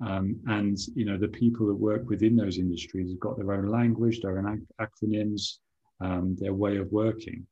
[0.04, 3.68] Um, and you know the people that work within those industries have got their own
[3.68, 5.58] language, their own ac- acronyms,
[6.00, 7.46] um, their way of working.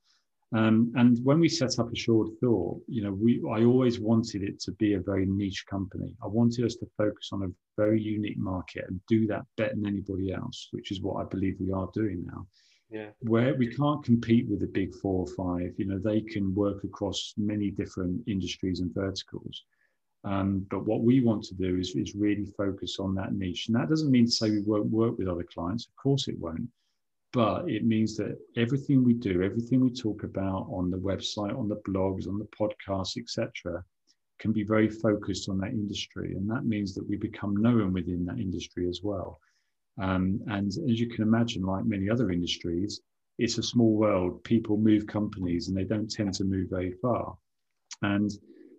[0.55, 4.61] Um, and when we set up Assured Thought, you know, we I always wanted it
[4.63, 6.15] to be a very niche company.
[6.23, 9.87] I wanted us to focus on a very unique market and do that better than
[9.87, 12.47] anybody else, which is what I believe we are doing now
[12.92, 13.09] yeah.
[13.20, 15.72] where we can't compete with the big four or five.
[15.78, 19.64] You know, they can work across many different industries and verticals.
[20.24, 23.66] Um, but what we want to do is, is really focus on that niche.
[23.66, 25.87] And that doesn't mean to say we won't work with other clients.
[25.87, 26.68] Of course it won't.
[27.33, 31.68] But it means that everything we do, everything we talk about on the website, on
[31.68, 33.83] the blogs, on the podcasts, etc.,
[34.38, 36.35] can be very focused on that industry.
[36.35, 39.40] And that means that we become known within that industry as well.
[40.00, 43.00] Um, and as you can imagine, like many other industries,
[43.38, 44.42] it's a small world.
[44.44, 47.37] People move companies and they don't tend to move very far.
[48.02, 48.31] And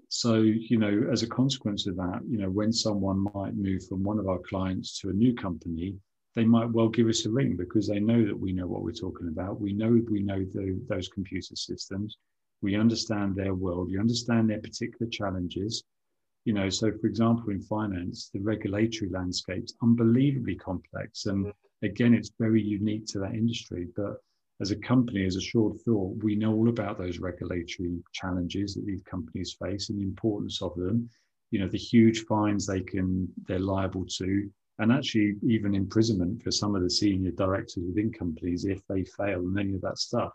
[0.09, 4.03] so, you know, as a consequence of that, you know, when someone might move from
[4.03, 5.95] one of our clients to a new company,
[6.35, 8.91] they might well give us a ring because they know that we know what we're
[8.91, 9.61] talking about.
[9.61, 12.17] We know we know the, those computer systems.
[12.61, 13.89] We understand their world.
[13.91, 15.83] We understand their particular challenges
[16.45, 21.53] you know so for example in finance the regulatory landscape's unbelievably complex and mm.
[21.83, 23.87] again, it's very unique to that industry.
[23.95, 24.17] But
[24.61, 29.03] as a company, as Assured Thought, we know all about those regulatory challenges that these
[29.03, 31.09] companies face and the importance of them.
[31.51, 36.51] You know, the huge fines they can they're liable to, and actually even imprisonment for
[36.51, 40.31] some of the senior directors within companies if they fail and any of that stuff.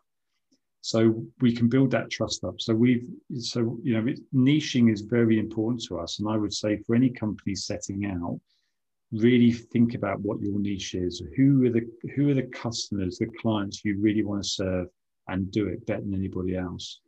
[0.80, 2.60] So we can build that trust up.
[2.60, 3.06] So we've
[3.38, 7.10] so you know niching is very important to us, and I would say for any
[7.10, 8.40] company setting out,
[9.12, 11.22] really think about what your niche is.
[11.36, 14.86] Who are the who are the customers, the clients you really want to serve,
[15.28, 17.00] and do it better than anybody else.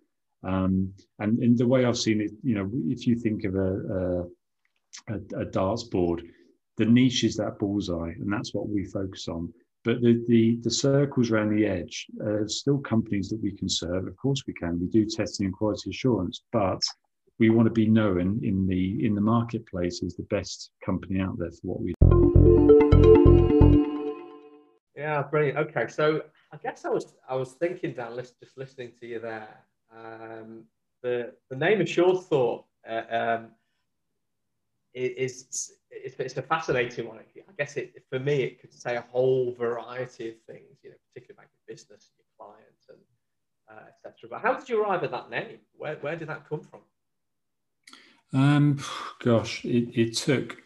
[0.43, 4.25] Um, and in the way I've seen it, you know, if you think of a,
[5.09, 6.23] a, a darts board,
[6.79, 9.53] the niche is that bullseye, and that's what we focus on.
[9.83, 14.07] But the, the, the circles around the edge are still companies that we can serve.
[14.07, 14.79] Of course, we can.
[14.79, 16.83] We do testing and quality assurance, but
[17.39, 21.39] we want to be known in the in the marketplace as the best company out
[21.39, 23.31] there for what we do.
[24.95, 25.57] Yeah, brilliant.
[25.57, 29.65] Okay, so I guess I was I was thinking, Dan, just listening to you there.
[29.91, 30.65] Um,
[31.03, 33.49] the the name Assured Thought uh, um,
[34.95, 37.19] is it's, it's a fascinating one.
[37.19, 40.97] I guess it for me it could say a whole variety of things, you know,
[41.13, 42.99] particularly about your business, your clients, and
[43.71, 44.29] uh, etc.
[44.31, 45.59] But how did you arrive at that name?
[45.77, 46.81] Where where did that come from?
[48.33, 48.79] Um,
[49.23, 50.63] gosh, it, it took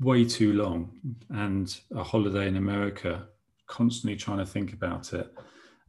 [0.00, 0.98] way too long,
[1.30, 3.26] and a holiday in America,
[3.66, 5.32] constantly trying to think about it.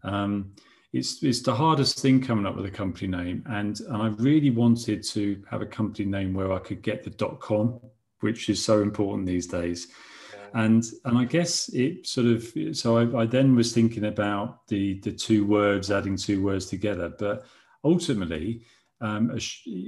[0.03, 0.55] Um,
[0.93, 4.49] it's it's the hardest thing coming up with a company name, and and I really
[4.49, 7.79] wanted to have a company name where I could get the dot com,
[8.19, 9.87] which is so important these days.
[10.53, 14.99] And and I guess it sort of so I, I then was thinking about the
[14.99, 17.45] the two words adding two words together, but
[17.83, 18.65] ultimately
[19.01, 19.29] um,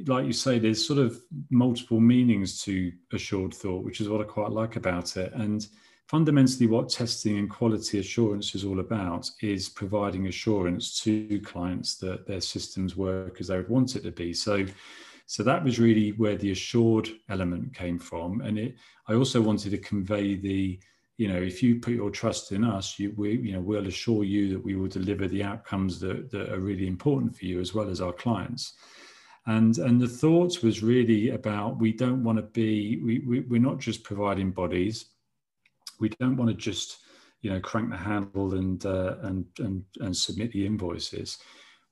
[0.08, 1.20] like you say, there's sort of
[1.52, 5.32] multiple meanings to assured thought, which is what I quite like about it.
[5.34, 5.68] And
[6.08, 12.28] fundamentally, what testing and quality assurance is all about is providing assurance to clients that
[12.28, 14.34] their systems work as they would want it to be.
[14.34, 14.66] So,
[15.26, 18.42] so that was really where the assured element came from.
[18.42, 18.76] And it,
[19.08, 20.80] I also wanted to convey the,
[21.18, 24.24] you know, if you put your trust in us, you, we, you know, we'll assure
[24.24, 27.74] you that we will deliver the outcomes that, that are really important for you as
[27.74, 28.74] well as our clients
[29.46, 33.60] and and the thought was really about we don't want to be we, we we're
[33.60, 35.06] not just providing bodies
[36.04, 36.98] we don't want to just
[37.42, 41.38] you know crank the handle and uh, and and and submit the invoices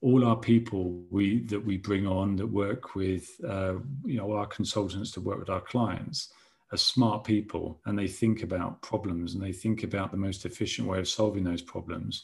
[0.01, 4.45] all our people we that we bring on that work with uh, you know our
[4.47, 6.33] consultants to work with our clients
[6.73, 10.87] are smart people and they think about problems and they think about the most efficient
[10.87, 12.23] way of solving those problems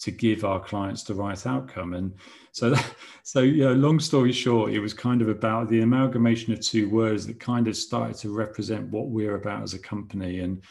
[0.00, 1.94] to give our clients the right outcome.
[1.94, 2.12] And
[2.52, 6.52] so, that, so you know, long story short, it was kind of about the amalgamation
[6.52, 10.40] of two words that kind of started to represent what we're about as a company.
[10.40, 10.62] And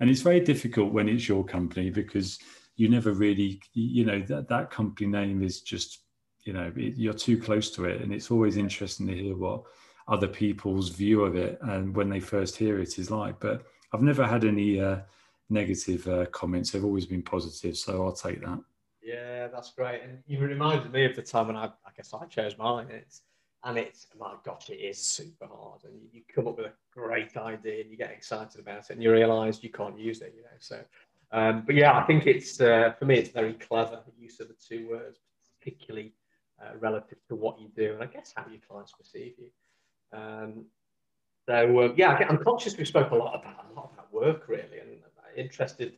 [0.00, 2.38] and it's very difficult when it's your company because
[2.76, 6.00] you never really, you know, that that company name is just,
[6.44, 9.62] you know, it, you're too close to it, and it's always interesting to hear what
[10.08, 13.40] other people's view of it and when they first hear it is like.
[13.40, 14.80] But I've never had any.
[14.80, 14.98] Uh,
[15.48, 16.70] negative uh, comments.
[16.70, 18.60] They've always been positive, so I'll take that.
[19.02, 20.02] Yeah, that's great.
[20.02, 22.88] And you reminded me of the time when I, I guess I chose mine.
[22.90, 23.22] It's,
[23.66, 25.84] and it's, my gosh, it is super hard.
[25.84, 28.90] And you, you come up with a great idea and you get excited about it
[28.90, 30.56] and you realize you can't use it, you know.
[30.58, 30.80] So,
[31.32, 34.54] um, but yeah, I think it's, uh, for me, it's very clever use of the
[34.54, 35.18] two words,
[35.58, 36.14] particularly
[36.62, 39.50] uh, relative to what you do and I guess how your clients perceive you.
[40.18, 40.66] Um,
[41.46, 44.78] so uh, yeah, I'm conscious we spoke a lot about a lot about work really,
[44.80, 44.96] and
[45.36, 45.92] interested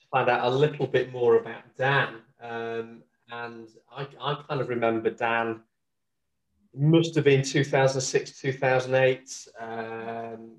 [0.00, 2.16] to find out a little bit more about Dan.
[2.40, 5.60] Um, and I, I kind of remember Dan
[6.76, 9.48] must have been 2006, 2008.
[9.60, 10.56] Um,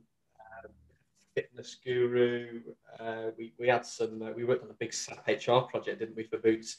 [1.36, 2.62] fitness guru.
[3.00, 6.16] Uh, we, we had some, uh, we worked on a big SAP HR project, didn't
[6.16, 6.78] we, for Boots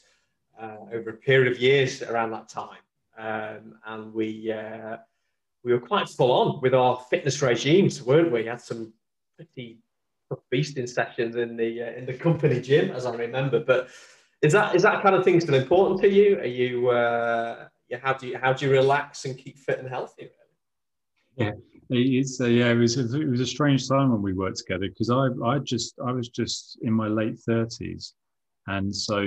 [0.59, 2.79] uh, over a period of years around that time.
[3.17, 4.97] Um, and we, uh,
[5.63, 8.45] we were quite full on with our fitness regimes, weren't we?
[8.45, 8.93] had some
[9.35, 9.79] pretty
[10.49, 13.59] feasting sessions in the uh, in the company gym, as I remember.
[13.59, 13.89] But
[14.41, 16.37] is that is that kind of thing still important to you?
[16.39, 17.67] Are you uh,
[18.01, 20.29] how do you how do you relax and keep fit and healthy?
[21.35, 21.51] Yeah,
[21.89, 24.87] it's uh, yeah, it was a, it was a strange time when we worked together
[24.89, 28.13] because I I just I was just in my late thirties,
[28.67, 29.17] and so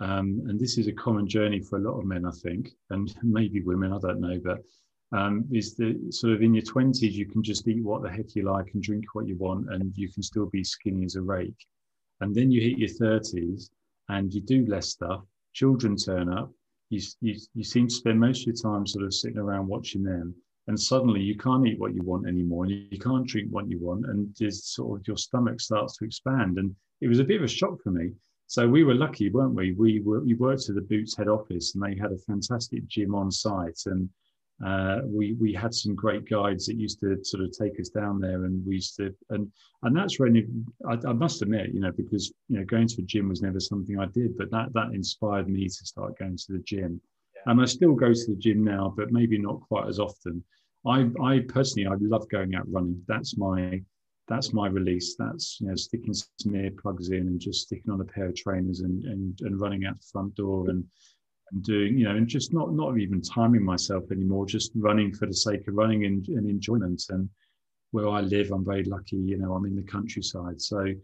[0.00, 3.14] um, and this is a common journey for a lot of men, I think, and
[3.22, 4.60] maybe women, I don't know, but
[5.12, 8.34] um, is the sort of in your 20s you can just eat what the heck
[8.34, 11.22] you like and drink what you want and you can still be skinny as a
[11.22, 11.66] rake
[12.20, 13.70] and then you hit your 30s
[14.08, 16.52] and you do less stuff children turn up
[16.90, 20.02] you, you, you seem to spend most of your time sort of sitting around watching
[20.02, 20.34] them
[20.66, 23.78] and suddenly you can't eat what you want anymore and you can't drink what you
[23.78, 27.38] want and just sort of your stomach starts to expand and it was a bit
[27.38, 28.10] of a shock for me.
[28.46, 29.72] So we were lucky, weren't we?
[29.72, 33.14] We were, we worked at the Boots head office, and they had a fantastic gym
[33.14, 34.08] on site, and
[34.64, 38.20] uh, we we had some great guides that used to sort of take us down
[38.20, 39.50] there, and we used to and
[39.82, 40.46] and that's really
[40.86, 43.58] I, I, must admit, you know, because you know going to a gym was never
[43.58, 47.00] something I did, but that that inspired me to start going to the gym,
[47.34, 47.52] yeah.
[47.52, 50.44] and I still go to the gym now, but maybe not quite as often.
[50.86, 53.02] I I personally I love going out running.
[53.08, 53.80] That's my
[54.28, 55.16] that's my release.
[55.18, 58.80] That's you know sticking some earplugs in and just sticking on a pair of trainers
[58.80, 60.84] and and, and running out the front door and
[61.52, 65.26] and doing, you know, and just not not even timing myself anymore, just running for
[65.26, 67.02] the sake of running and, and enjoyment.
[67.10, 67.28] And
[67.92, 70.60] where I live, I'm very lucky, you know, I'm in the countryside.
[70.60, 70.94] So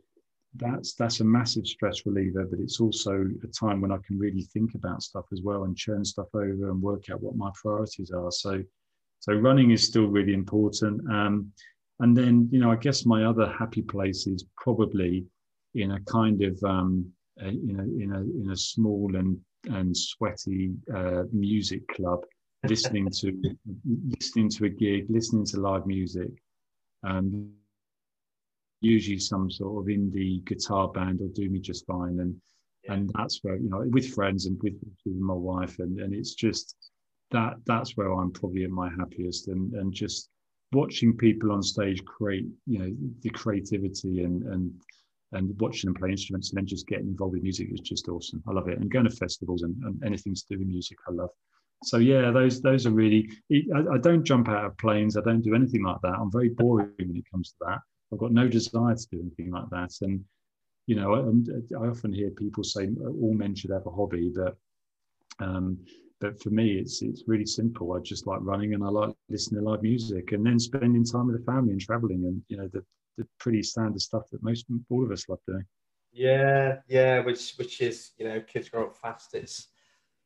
[0.54, 4.42] that's that's a massive stress reliever, but it's also a time when I can really
[4.42, 8.10] think about stuff as well and churn stuff over and work out what my priorities
[8.10, 8.30] are.
[8.30, 8.62] So
[9.20, 11.00] so running is still really important.
[11.10, 11.52] Um,
[12.00, 15.24] and then, you know, I guess my other happy place is probably
[15.74, 19.96] in a kind of um, a, you know in a in a small and and
[19.96, 22.24] sweaty uh, music club,
[22.68, 23.32] listening to
[24.20, 26.30] listening to a gig, listening to live music,
[27.04, 27.50] um,
[28.80, 32.34] usually some sort of indie guitar band will do me just fine, and
[32.84, 32.94] yeah.
[32.94, 36.34] and that's where you know with friends and with, with my wife, and and it's
[36.34, 36.76] just
[37.30, 40.30] that that's where I'm probably at my happiest, and and just
[40.72, 44.72] watching people on stage create you know the creativity and and
[45.32, 48.42] and watching them play instruments and then just getting involved with music is just awesome.
[48.48, 48.78] I love it.
[48.78, 51.30] And going to festivals and, and anything to do with music, I love.
[51.84, 53.28] So yeah, those those are really.
[53.52, 55.16] I, I, don't jump out of planes.
[55.16, 56.14] I don't do anything like that.
[56.18, 57.78] I'm very boring when it comes to that.
[58.12, 59.92] I've got no desire to do anything like that.
[60.00, 60.24] And
[60.86, 64.56] you know, I, I often hear people say all men should have a hobby, but
[65.38, 65.78] um,
[66.20, 67.92] but for me, it's it's really simple.
[67.92, 71.26] I just like running and I like listening to live music, and then spending time
[71.26, 72.24] with the family and traveling.
[72.24, 72.82] And you know, the
[73.16, 75.64] the pretty standard stuff that most all of us love doing.
[76.12, 79.34] Yeah, yeah, which which is you know kids grow up fast.
[79.34, 79.68] It's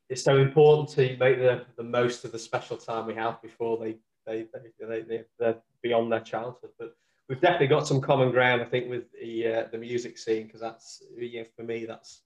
[0.08, 3.78] it's so important to make the, the most of the special time we have before
[3.78, 6.70] they they they, they, they they're beyond their childhood.
[6.78, 6.94] But
[7.28, 10.60] we've definitely got some common ground, I think, with the uh, the music scene because
[10.60, 12.22] that's you know, for me that's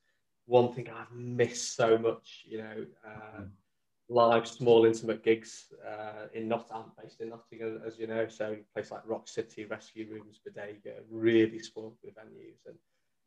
[0.47, 2.45] one thing I've missed so much.
[2.47, 2.87] You know.
[3.07, 3.51] Uh, mm
[4.09, 8.27] live, small, intimate gigs uh, in Nottingham, based in Nottingham, as you know.
[8.29, 12.77] So places like Rock City, Rescue Rooms, Bodega, really small venues, and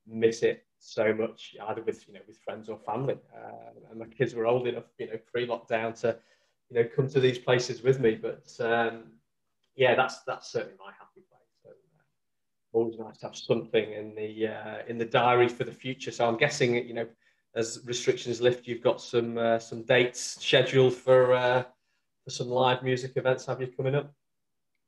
[0.07, 3.17] miss it so much, either with you know with friends or family.
[3.35, 6.17] Uh, and my kids were old enough, you know, pre-lockdown to
[6.69, 8.15] you know come to these places with me.
[8.15, 9.03] But um,
[9.75, 11.65] yeah, that's that's certainly my happy place.
[11.65, 16.11] Uh, always nice to have something in the uh, in the diary for the future.
[16.11, 17.07] So I'm guessing you know
[17.55, 21.63] as restrictions lift, you've got some uh, some dates scheduled for uh,
[22.23, 23.45] for some live music events.
[23.45, 24.13] Have you coming up?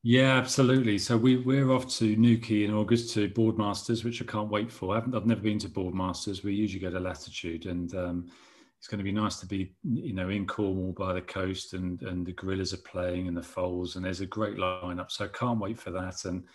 [0.01, 0.97] Yeah, absolutely.
[0.97, 4.93] So we we're off to Newquay in August to Boardmasters, which I can't wait for.
[4.93, 6.43] I haven't, I've never been to Boardmasters.
[6.43, 8.32] We usually go to Latitude, and um,
[8.78, 12.01] it's going to be nice to be you know in Cornwall by the coast, and
[12.03, 15.12] and the Gorillaz are playing and the Foals, and there's a great lineup.
[15.12, 16.24] So I can't wait for that.
[16.24, 16.45] And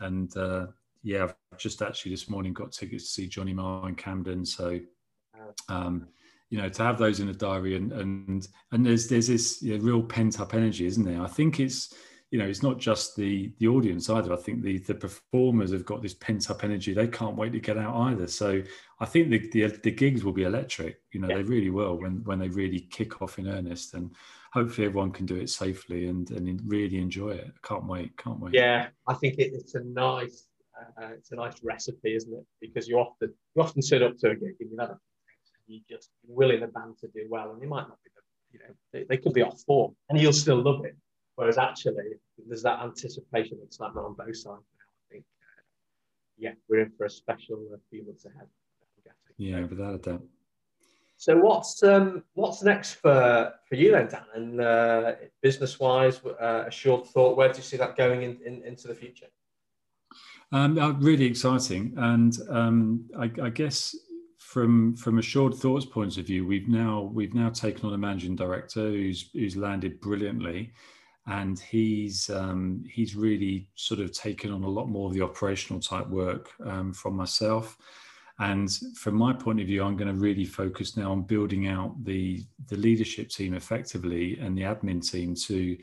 [0.00, 0.66] and uh,
[1.02, 4.46] yeah, I've just actually this morning got tickets to see Johnny Marr in Camden.
[4.46, 4.80] So
[5.68, 6.08] um,
[6.50, 9.76] you know, to have those in a diary and and and there's there's this you
[9.76, 11.22] know, real pent up energy, isn't there?
[11.22, 11.94] I think it's
[12.30, 14.32] you know it's not just the the audience either.
[14.32, 16.94] I think the the performers have got this pent up energy.
[16.94, 18.26] They can't wait to get out either.
[18.26, 18.62] So
[19.00, 21.00] I think the the, the gigs will be electric.
[21.12, 21.36] You know, yeah.
[21.36, 24.14] they really will when when they really kick off in earnest and.
[24.54, 27.52] Hopefully everyone can do it safely and, and really enjoy it.
[27.62, 28.54] Can't wait, can't wait.
[28.54, 30.46] Yeah, I think it, it's a nice
[30.96, 32.46] uh, it's a nice recipe, isn't it?
[32.60, 34.96] Because you often you often sit up to a gig and you have
[35.68, 38.58] you just willing a band to do well, and they might not be, the, you
[38.60, 40.96] know, they, they could be off form, and you'll still love it.
[41.36, 41.94] Whereas actually,
[42.46, 44.88] there's that anticipation that's like not on both sides now.
[44.88, 45.62] I think, uh,
[46.36, 48.48] yeah, we're in for a special uh, few months ahead.
[49.38, 50.22] Yeah, without a doubt.
[51.16, 54.24] So what's um, what's next for for you then, Dan?
[54.34, 55.12] And uh,
[55.42, 57.36] business wise, uh, Assured Thought.
[57.36, 59.26] Where do you see that going in, in into the future?
[60.50, 63.94] Um, uh, really exciting, and um, I, I, guess
[64.48, 68.34] from from Assured Thoughts point of view, we've now we've now taken on a managing
[68.34, 70.72] director who's who's landed brilliantly,
[71.26, 75.82] and he's um, he's really sort of taken on a lot more of the operational
[75.82, 77.76] type work um, from myself.
[78.38, 82.02] And from my point of view, I'm going to really focus now on building out
[82.02, 85.76] the the leadership team effectively and the admin team to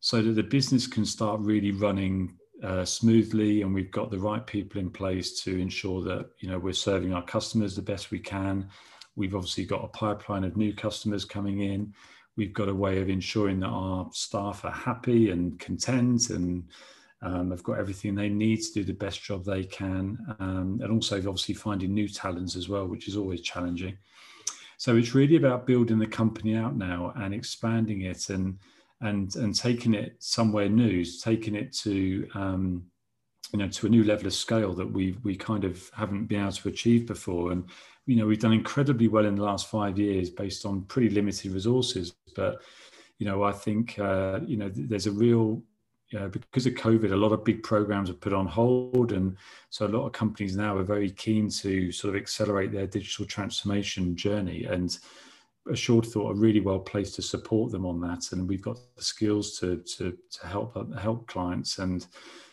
[0.00, 4.44] so that the business can start really running uh, smoothly and we've got the right
[4.46, 8.18] people in place to ensure that you know we're serving our customers the best we
[8.18, 8.68] can.
[9.16, 11.94] We've obviously got a pipeline of new customers coming in.
[12.36, 16.64] We've got a way of ensuring that our staff are happy and content and
[17.22, 20.90] Um, they've got everything they need to do the best job they can, um, and
[20.92, 23.96] also obviously finding new talents as well, which is always challenging.
[24.76, 28.28] So it's really about building the company out now and expanding it.
[28.28, 28.58] And
[29.04, 32.84] and and taking it somewhere new, taking it to um,
[33.52, 36.40] you know to a new level of scale that we we kind of haven't been
[36.40, 37.52] able to achieve before.
[37.52, 37.64] And
[38.06, 41.52] you know we've done incredibly well in the last five years based on pretty limited
[41.52, 42.62] resources, but
[43.18, 45.62] you know I think uh, you know there's a real
[46.18, 49.36] uh, because of COVID, a lot of big programs are put on hold, and
[49.70, 53.26] so a lot of companies now are very keen to sort of accelerate their digital
[53.26, 54.64] transformation journey.
[54.64, 54.96] And
[55.70, 59.02] Assured Thought are really well placed to support them on that, and we've got the
[59.02, 61.78] skills to to to help help clients.
[61.78, 62.06] And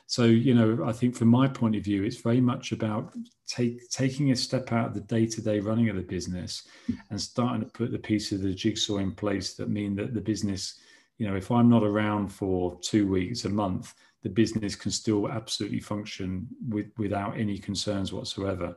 [0.07, 3.13] so, you know, I think from my point of view, it's very much about
[3.47, 6.97] take, taking a step out of the day to day running of the business mm.
[7.09, 10.19] and starting to put the pieces of the jigsaw in place that mean that the
[10.19, 10.81] business
[11.21, 13.93] you know, if I'm not around for two weeks, a month,
[14.23, 18.75] the business can still absolutely function with, without any concerns whatsoever.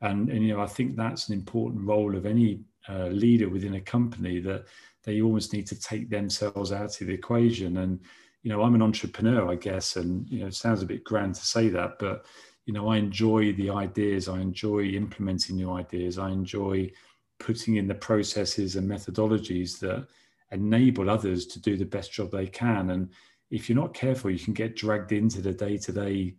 [0.00, 3.80] And, and, you know, I think that's an important role of any leader within a
[3.80, 4.64] company that
[5.04, 7.76] they almost need to take themselves out of the equation.
[7.78, 8.00] And,
[8.42, 11.34] you know, I'm an entrepreneur, I guess, and, you know, it sounds a bit grand
[11.36, 12.26] to say that, but,
[12.64, 16.90] you know, I enjoy the ideas, I enjoy implementing new ideas, I enjoy
[17.38, 20.06] putting in the processes and methodologies that,
[20.52, 22.90] enable others to do the best job they can.
[22.90, 23.10] And
[23.50, 26.36] if you're not careful, you can get dragged into the day to day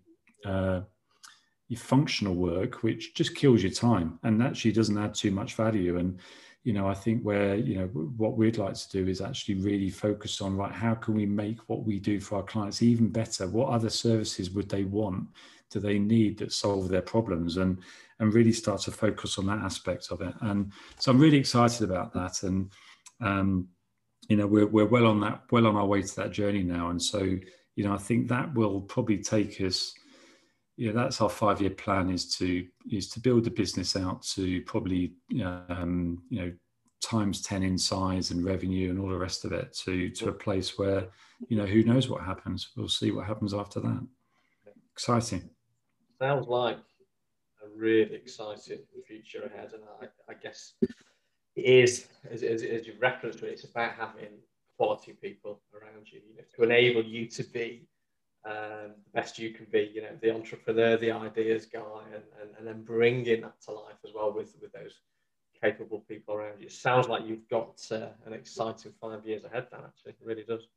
[1.76, 5.98] functional work, which just kills your time and actually doesn't add too much value.
[5.98, 6.20] And
[6.64, 9.90] you know, I think where you know what we'd like to do is actually really
[9.90, 13.48] focus on right, how can we make what we do for our clients even better?
[13.48, 15.28] What other services would they want?
[15.70, 17.58] Do they need that solve their problems?
[17.58, 17.80] And
[18.20, 20.34] and really start to focus on that aspect of it.
[20.42, 22.42] And so I'm really excited about that.
[22.42, 22.72] And
[23.22, 23.68] um,
[24.28, 26.90] you know we're, we're well on that well on our way to that journey now
[26.90, 27.20] and so
[27.76, 29.94] you know i think that will probably take us
[30.78, 34.22] you know that's our five year plan is to is to build the business out
[34.22, 35.14] to probably
[35.44, 36.54] um, you know
[37.02, 40.34] times 10 in size and revenue and all the rest of it to to a
[40.34, 41.08] place where
[41.50, 42.70] you know who knows what happens.
[42.76, 44.08] We'll see what happens after that.
[44.94, 45.50] Exciting.
[46.20, 46.78] Sounds like
[47.64, 50.74] a really exciting future ahead and i, I guess
[51.58, 54.38] it is, as, as, as you've referenced, it's about having
[54.78, 57.88] quality people around you, you know, to enable you to be
[58.46, 62.52] um, the best you can be, you know, the entrepreneur, the ideas guy, and, and,
[62.58, 65.02] and then bringing that to life as well with, with those
[65.62, 66.68] capable people around you.
[66.68, 70.12] It sounds like you've got uh, an exciting five years ahead, Dan, actually.
[70.12, 70.68] It really does.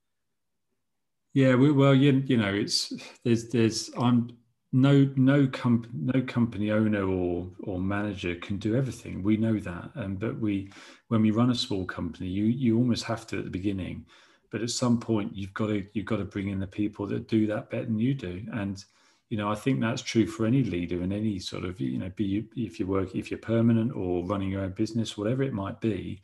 [1.33, 2.93] Yeah, well, you, you know, it's
[3.25, 4.37] there's there's I'm
[4.73, 9.91] no no com- no company owner or or manager can do everything we know that
[9.97, 10.71] and but we
[11.09, 14.07] when we run a small company you you almost have to at the beginning
[14.51, 17.29] but at some point you've got to you've got to bring in the people that
[17.29, 18.85] do that better than you do and
[19.29, 22.11] you know i think that's true for any leader in any sort of you know
[22.17, 25.81] be if you work if you're permanent or running your own business whatever it might
[25.81, 26.21] be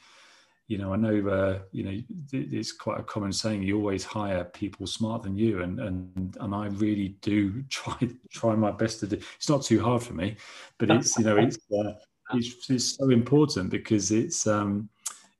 [0.68, 2.02] you know, I know, uh, you know,
[2.32, 3.62] it's quite a common saying.
[3.62, 7.96] You always hire people smarter than you, and and and I really do try
[8.30, 9.16] try my best to do.
[9.36, 10.36] It's not too hard for me,
[10.78, 11.92] but it's you know it's uh,
[12.34, 14.88] it's, it's so important because it's um,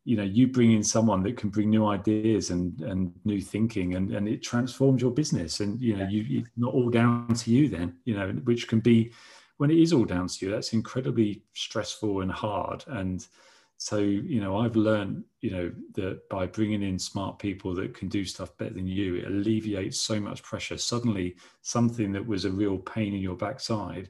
[0.07, 3.95] you know you bring in someone that can bring new ideas and and new thinking,
[3.97, 5.61] and and it transforms your business.
[5.61, 7.97] And you know, you it's not all down to you then.
[8.05, 9.13] You know, which can be
[9.59, 10.51] when it is all down to you.
[10.51, 13.27] That's incredibly stressful and hard and
[13.79, 18.09] so you know i've learned you know that by bringing in smart people that can
[18.09, 22.51] do stuff better than you it alleviates so much pressure suddenly something that was a
[22.51, 24.09] real pain in your backside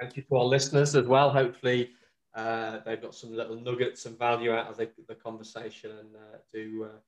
[0.00, 1.30] Thank you to our listeners as well.
[1.30, 1.90] Hopefully,
[2.34, 6.38] uh, they've got some little nuggets and value out of the, the conversation, and uh,
[6.52, 6.98] do uh,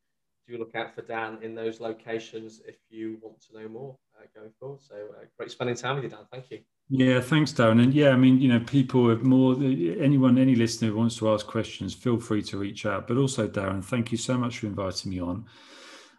[0.47, 4.27] do look out for Dan in those locations if you want to know more uh,
[4.35, 4.81] going forward.
[4.81, 4.95] So
[5.37, 6.27] great spending time with you, Dan.
[6.33, 6.61] Thank you.
[6.91, 7.83] Yeah, thanks, Darren.
[7.83, 11.29] And yeah, I mean, you know, people have more, anyone, any listener who wants to
[11.31, 13.07] ask questions, feel free to reach out.
[13.07, 15.45] But also, Darren, thank you so much for inviting me on.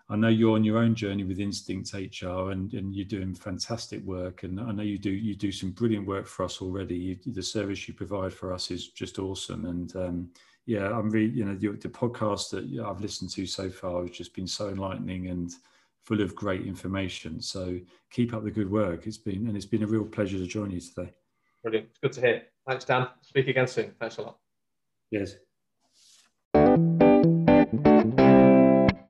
[0.10, 4.04] I know you're on your own journey with Instinct HR, and, and you're doing fantastic
[4.04, 4.44] work.
[4.44, 6.96] And I know you do you do some brilliant work for us already.
[6.96, 9.66] You, the service you provide for us is just awesome.
[9.66, 10.30] And um,
[10.66, 14.12] yeah, I'm really you know the, the podcast that I've listened to so far has
[14.12, 15.52] just been so enlightening and
[16.10, 17.40] full of great information.
[17.40, 17.80] So
[18.10, 19.06] keep up the good work.
[19.06, 21.14] It's been and it's been a real pleasure to join you today.
[21.62, 21.88] Brilliant.
[21.90, 22.42] It's good to hear.
[22.68, 23.08] Thanks, Dan.
[23.22, 23.94] Speak again soon.
[24.00, 24.40] Thanks a lot.
[25.12, 25.36] Yes.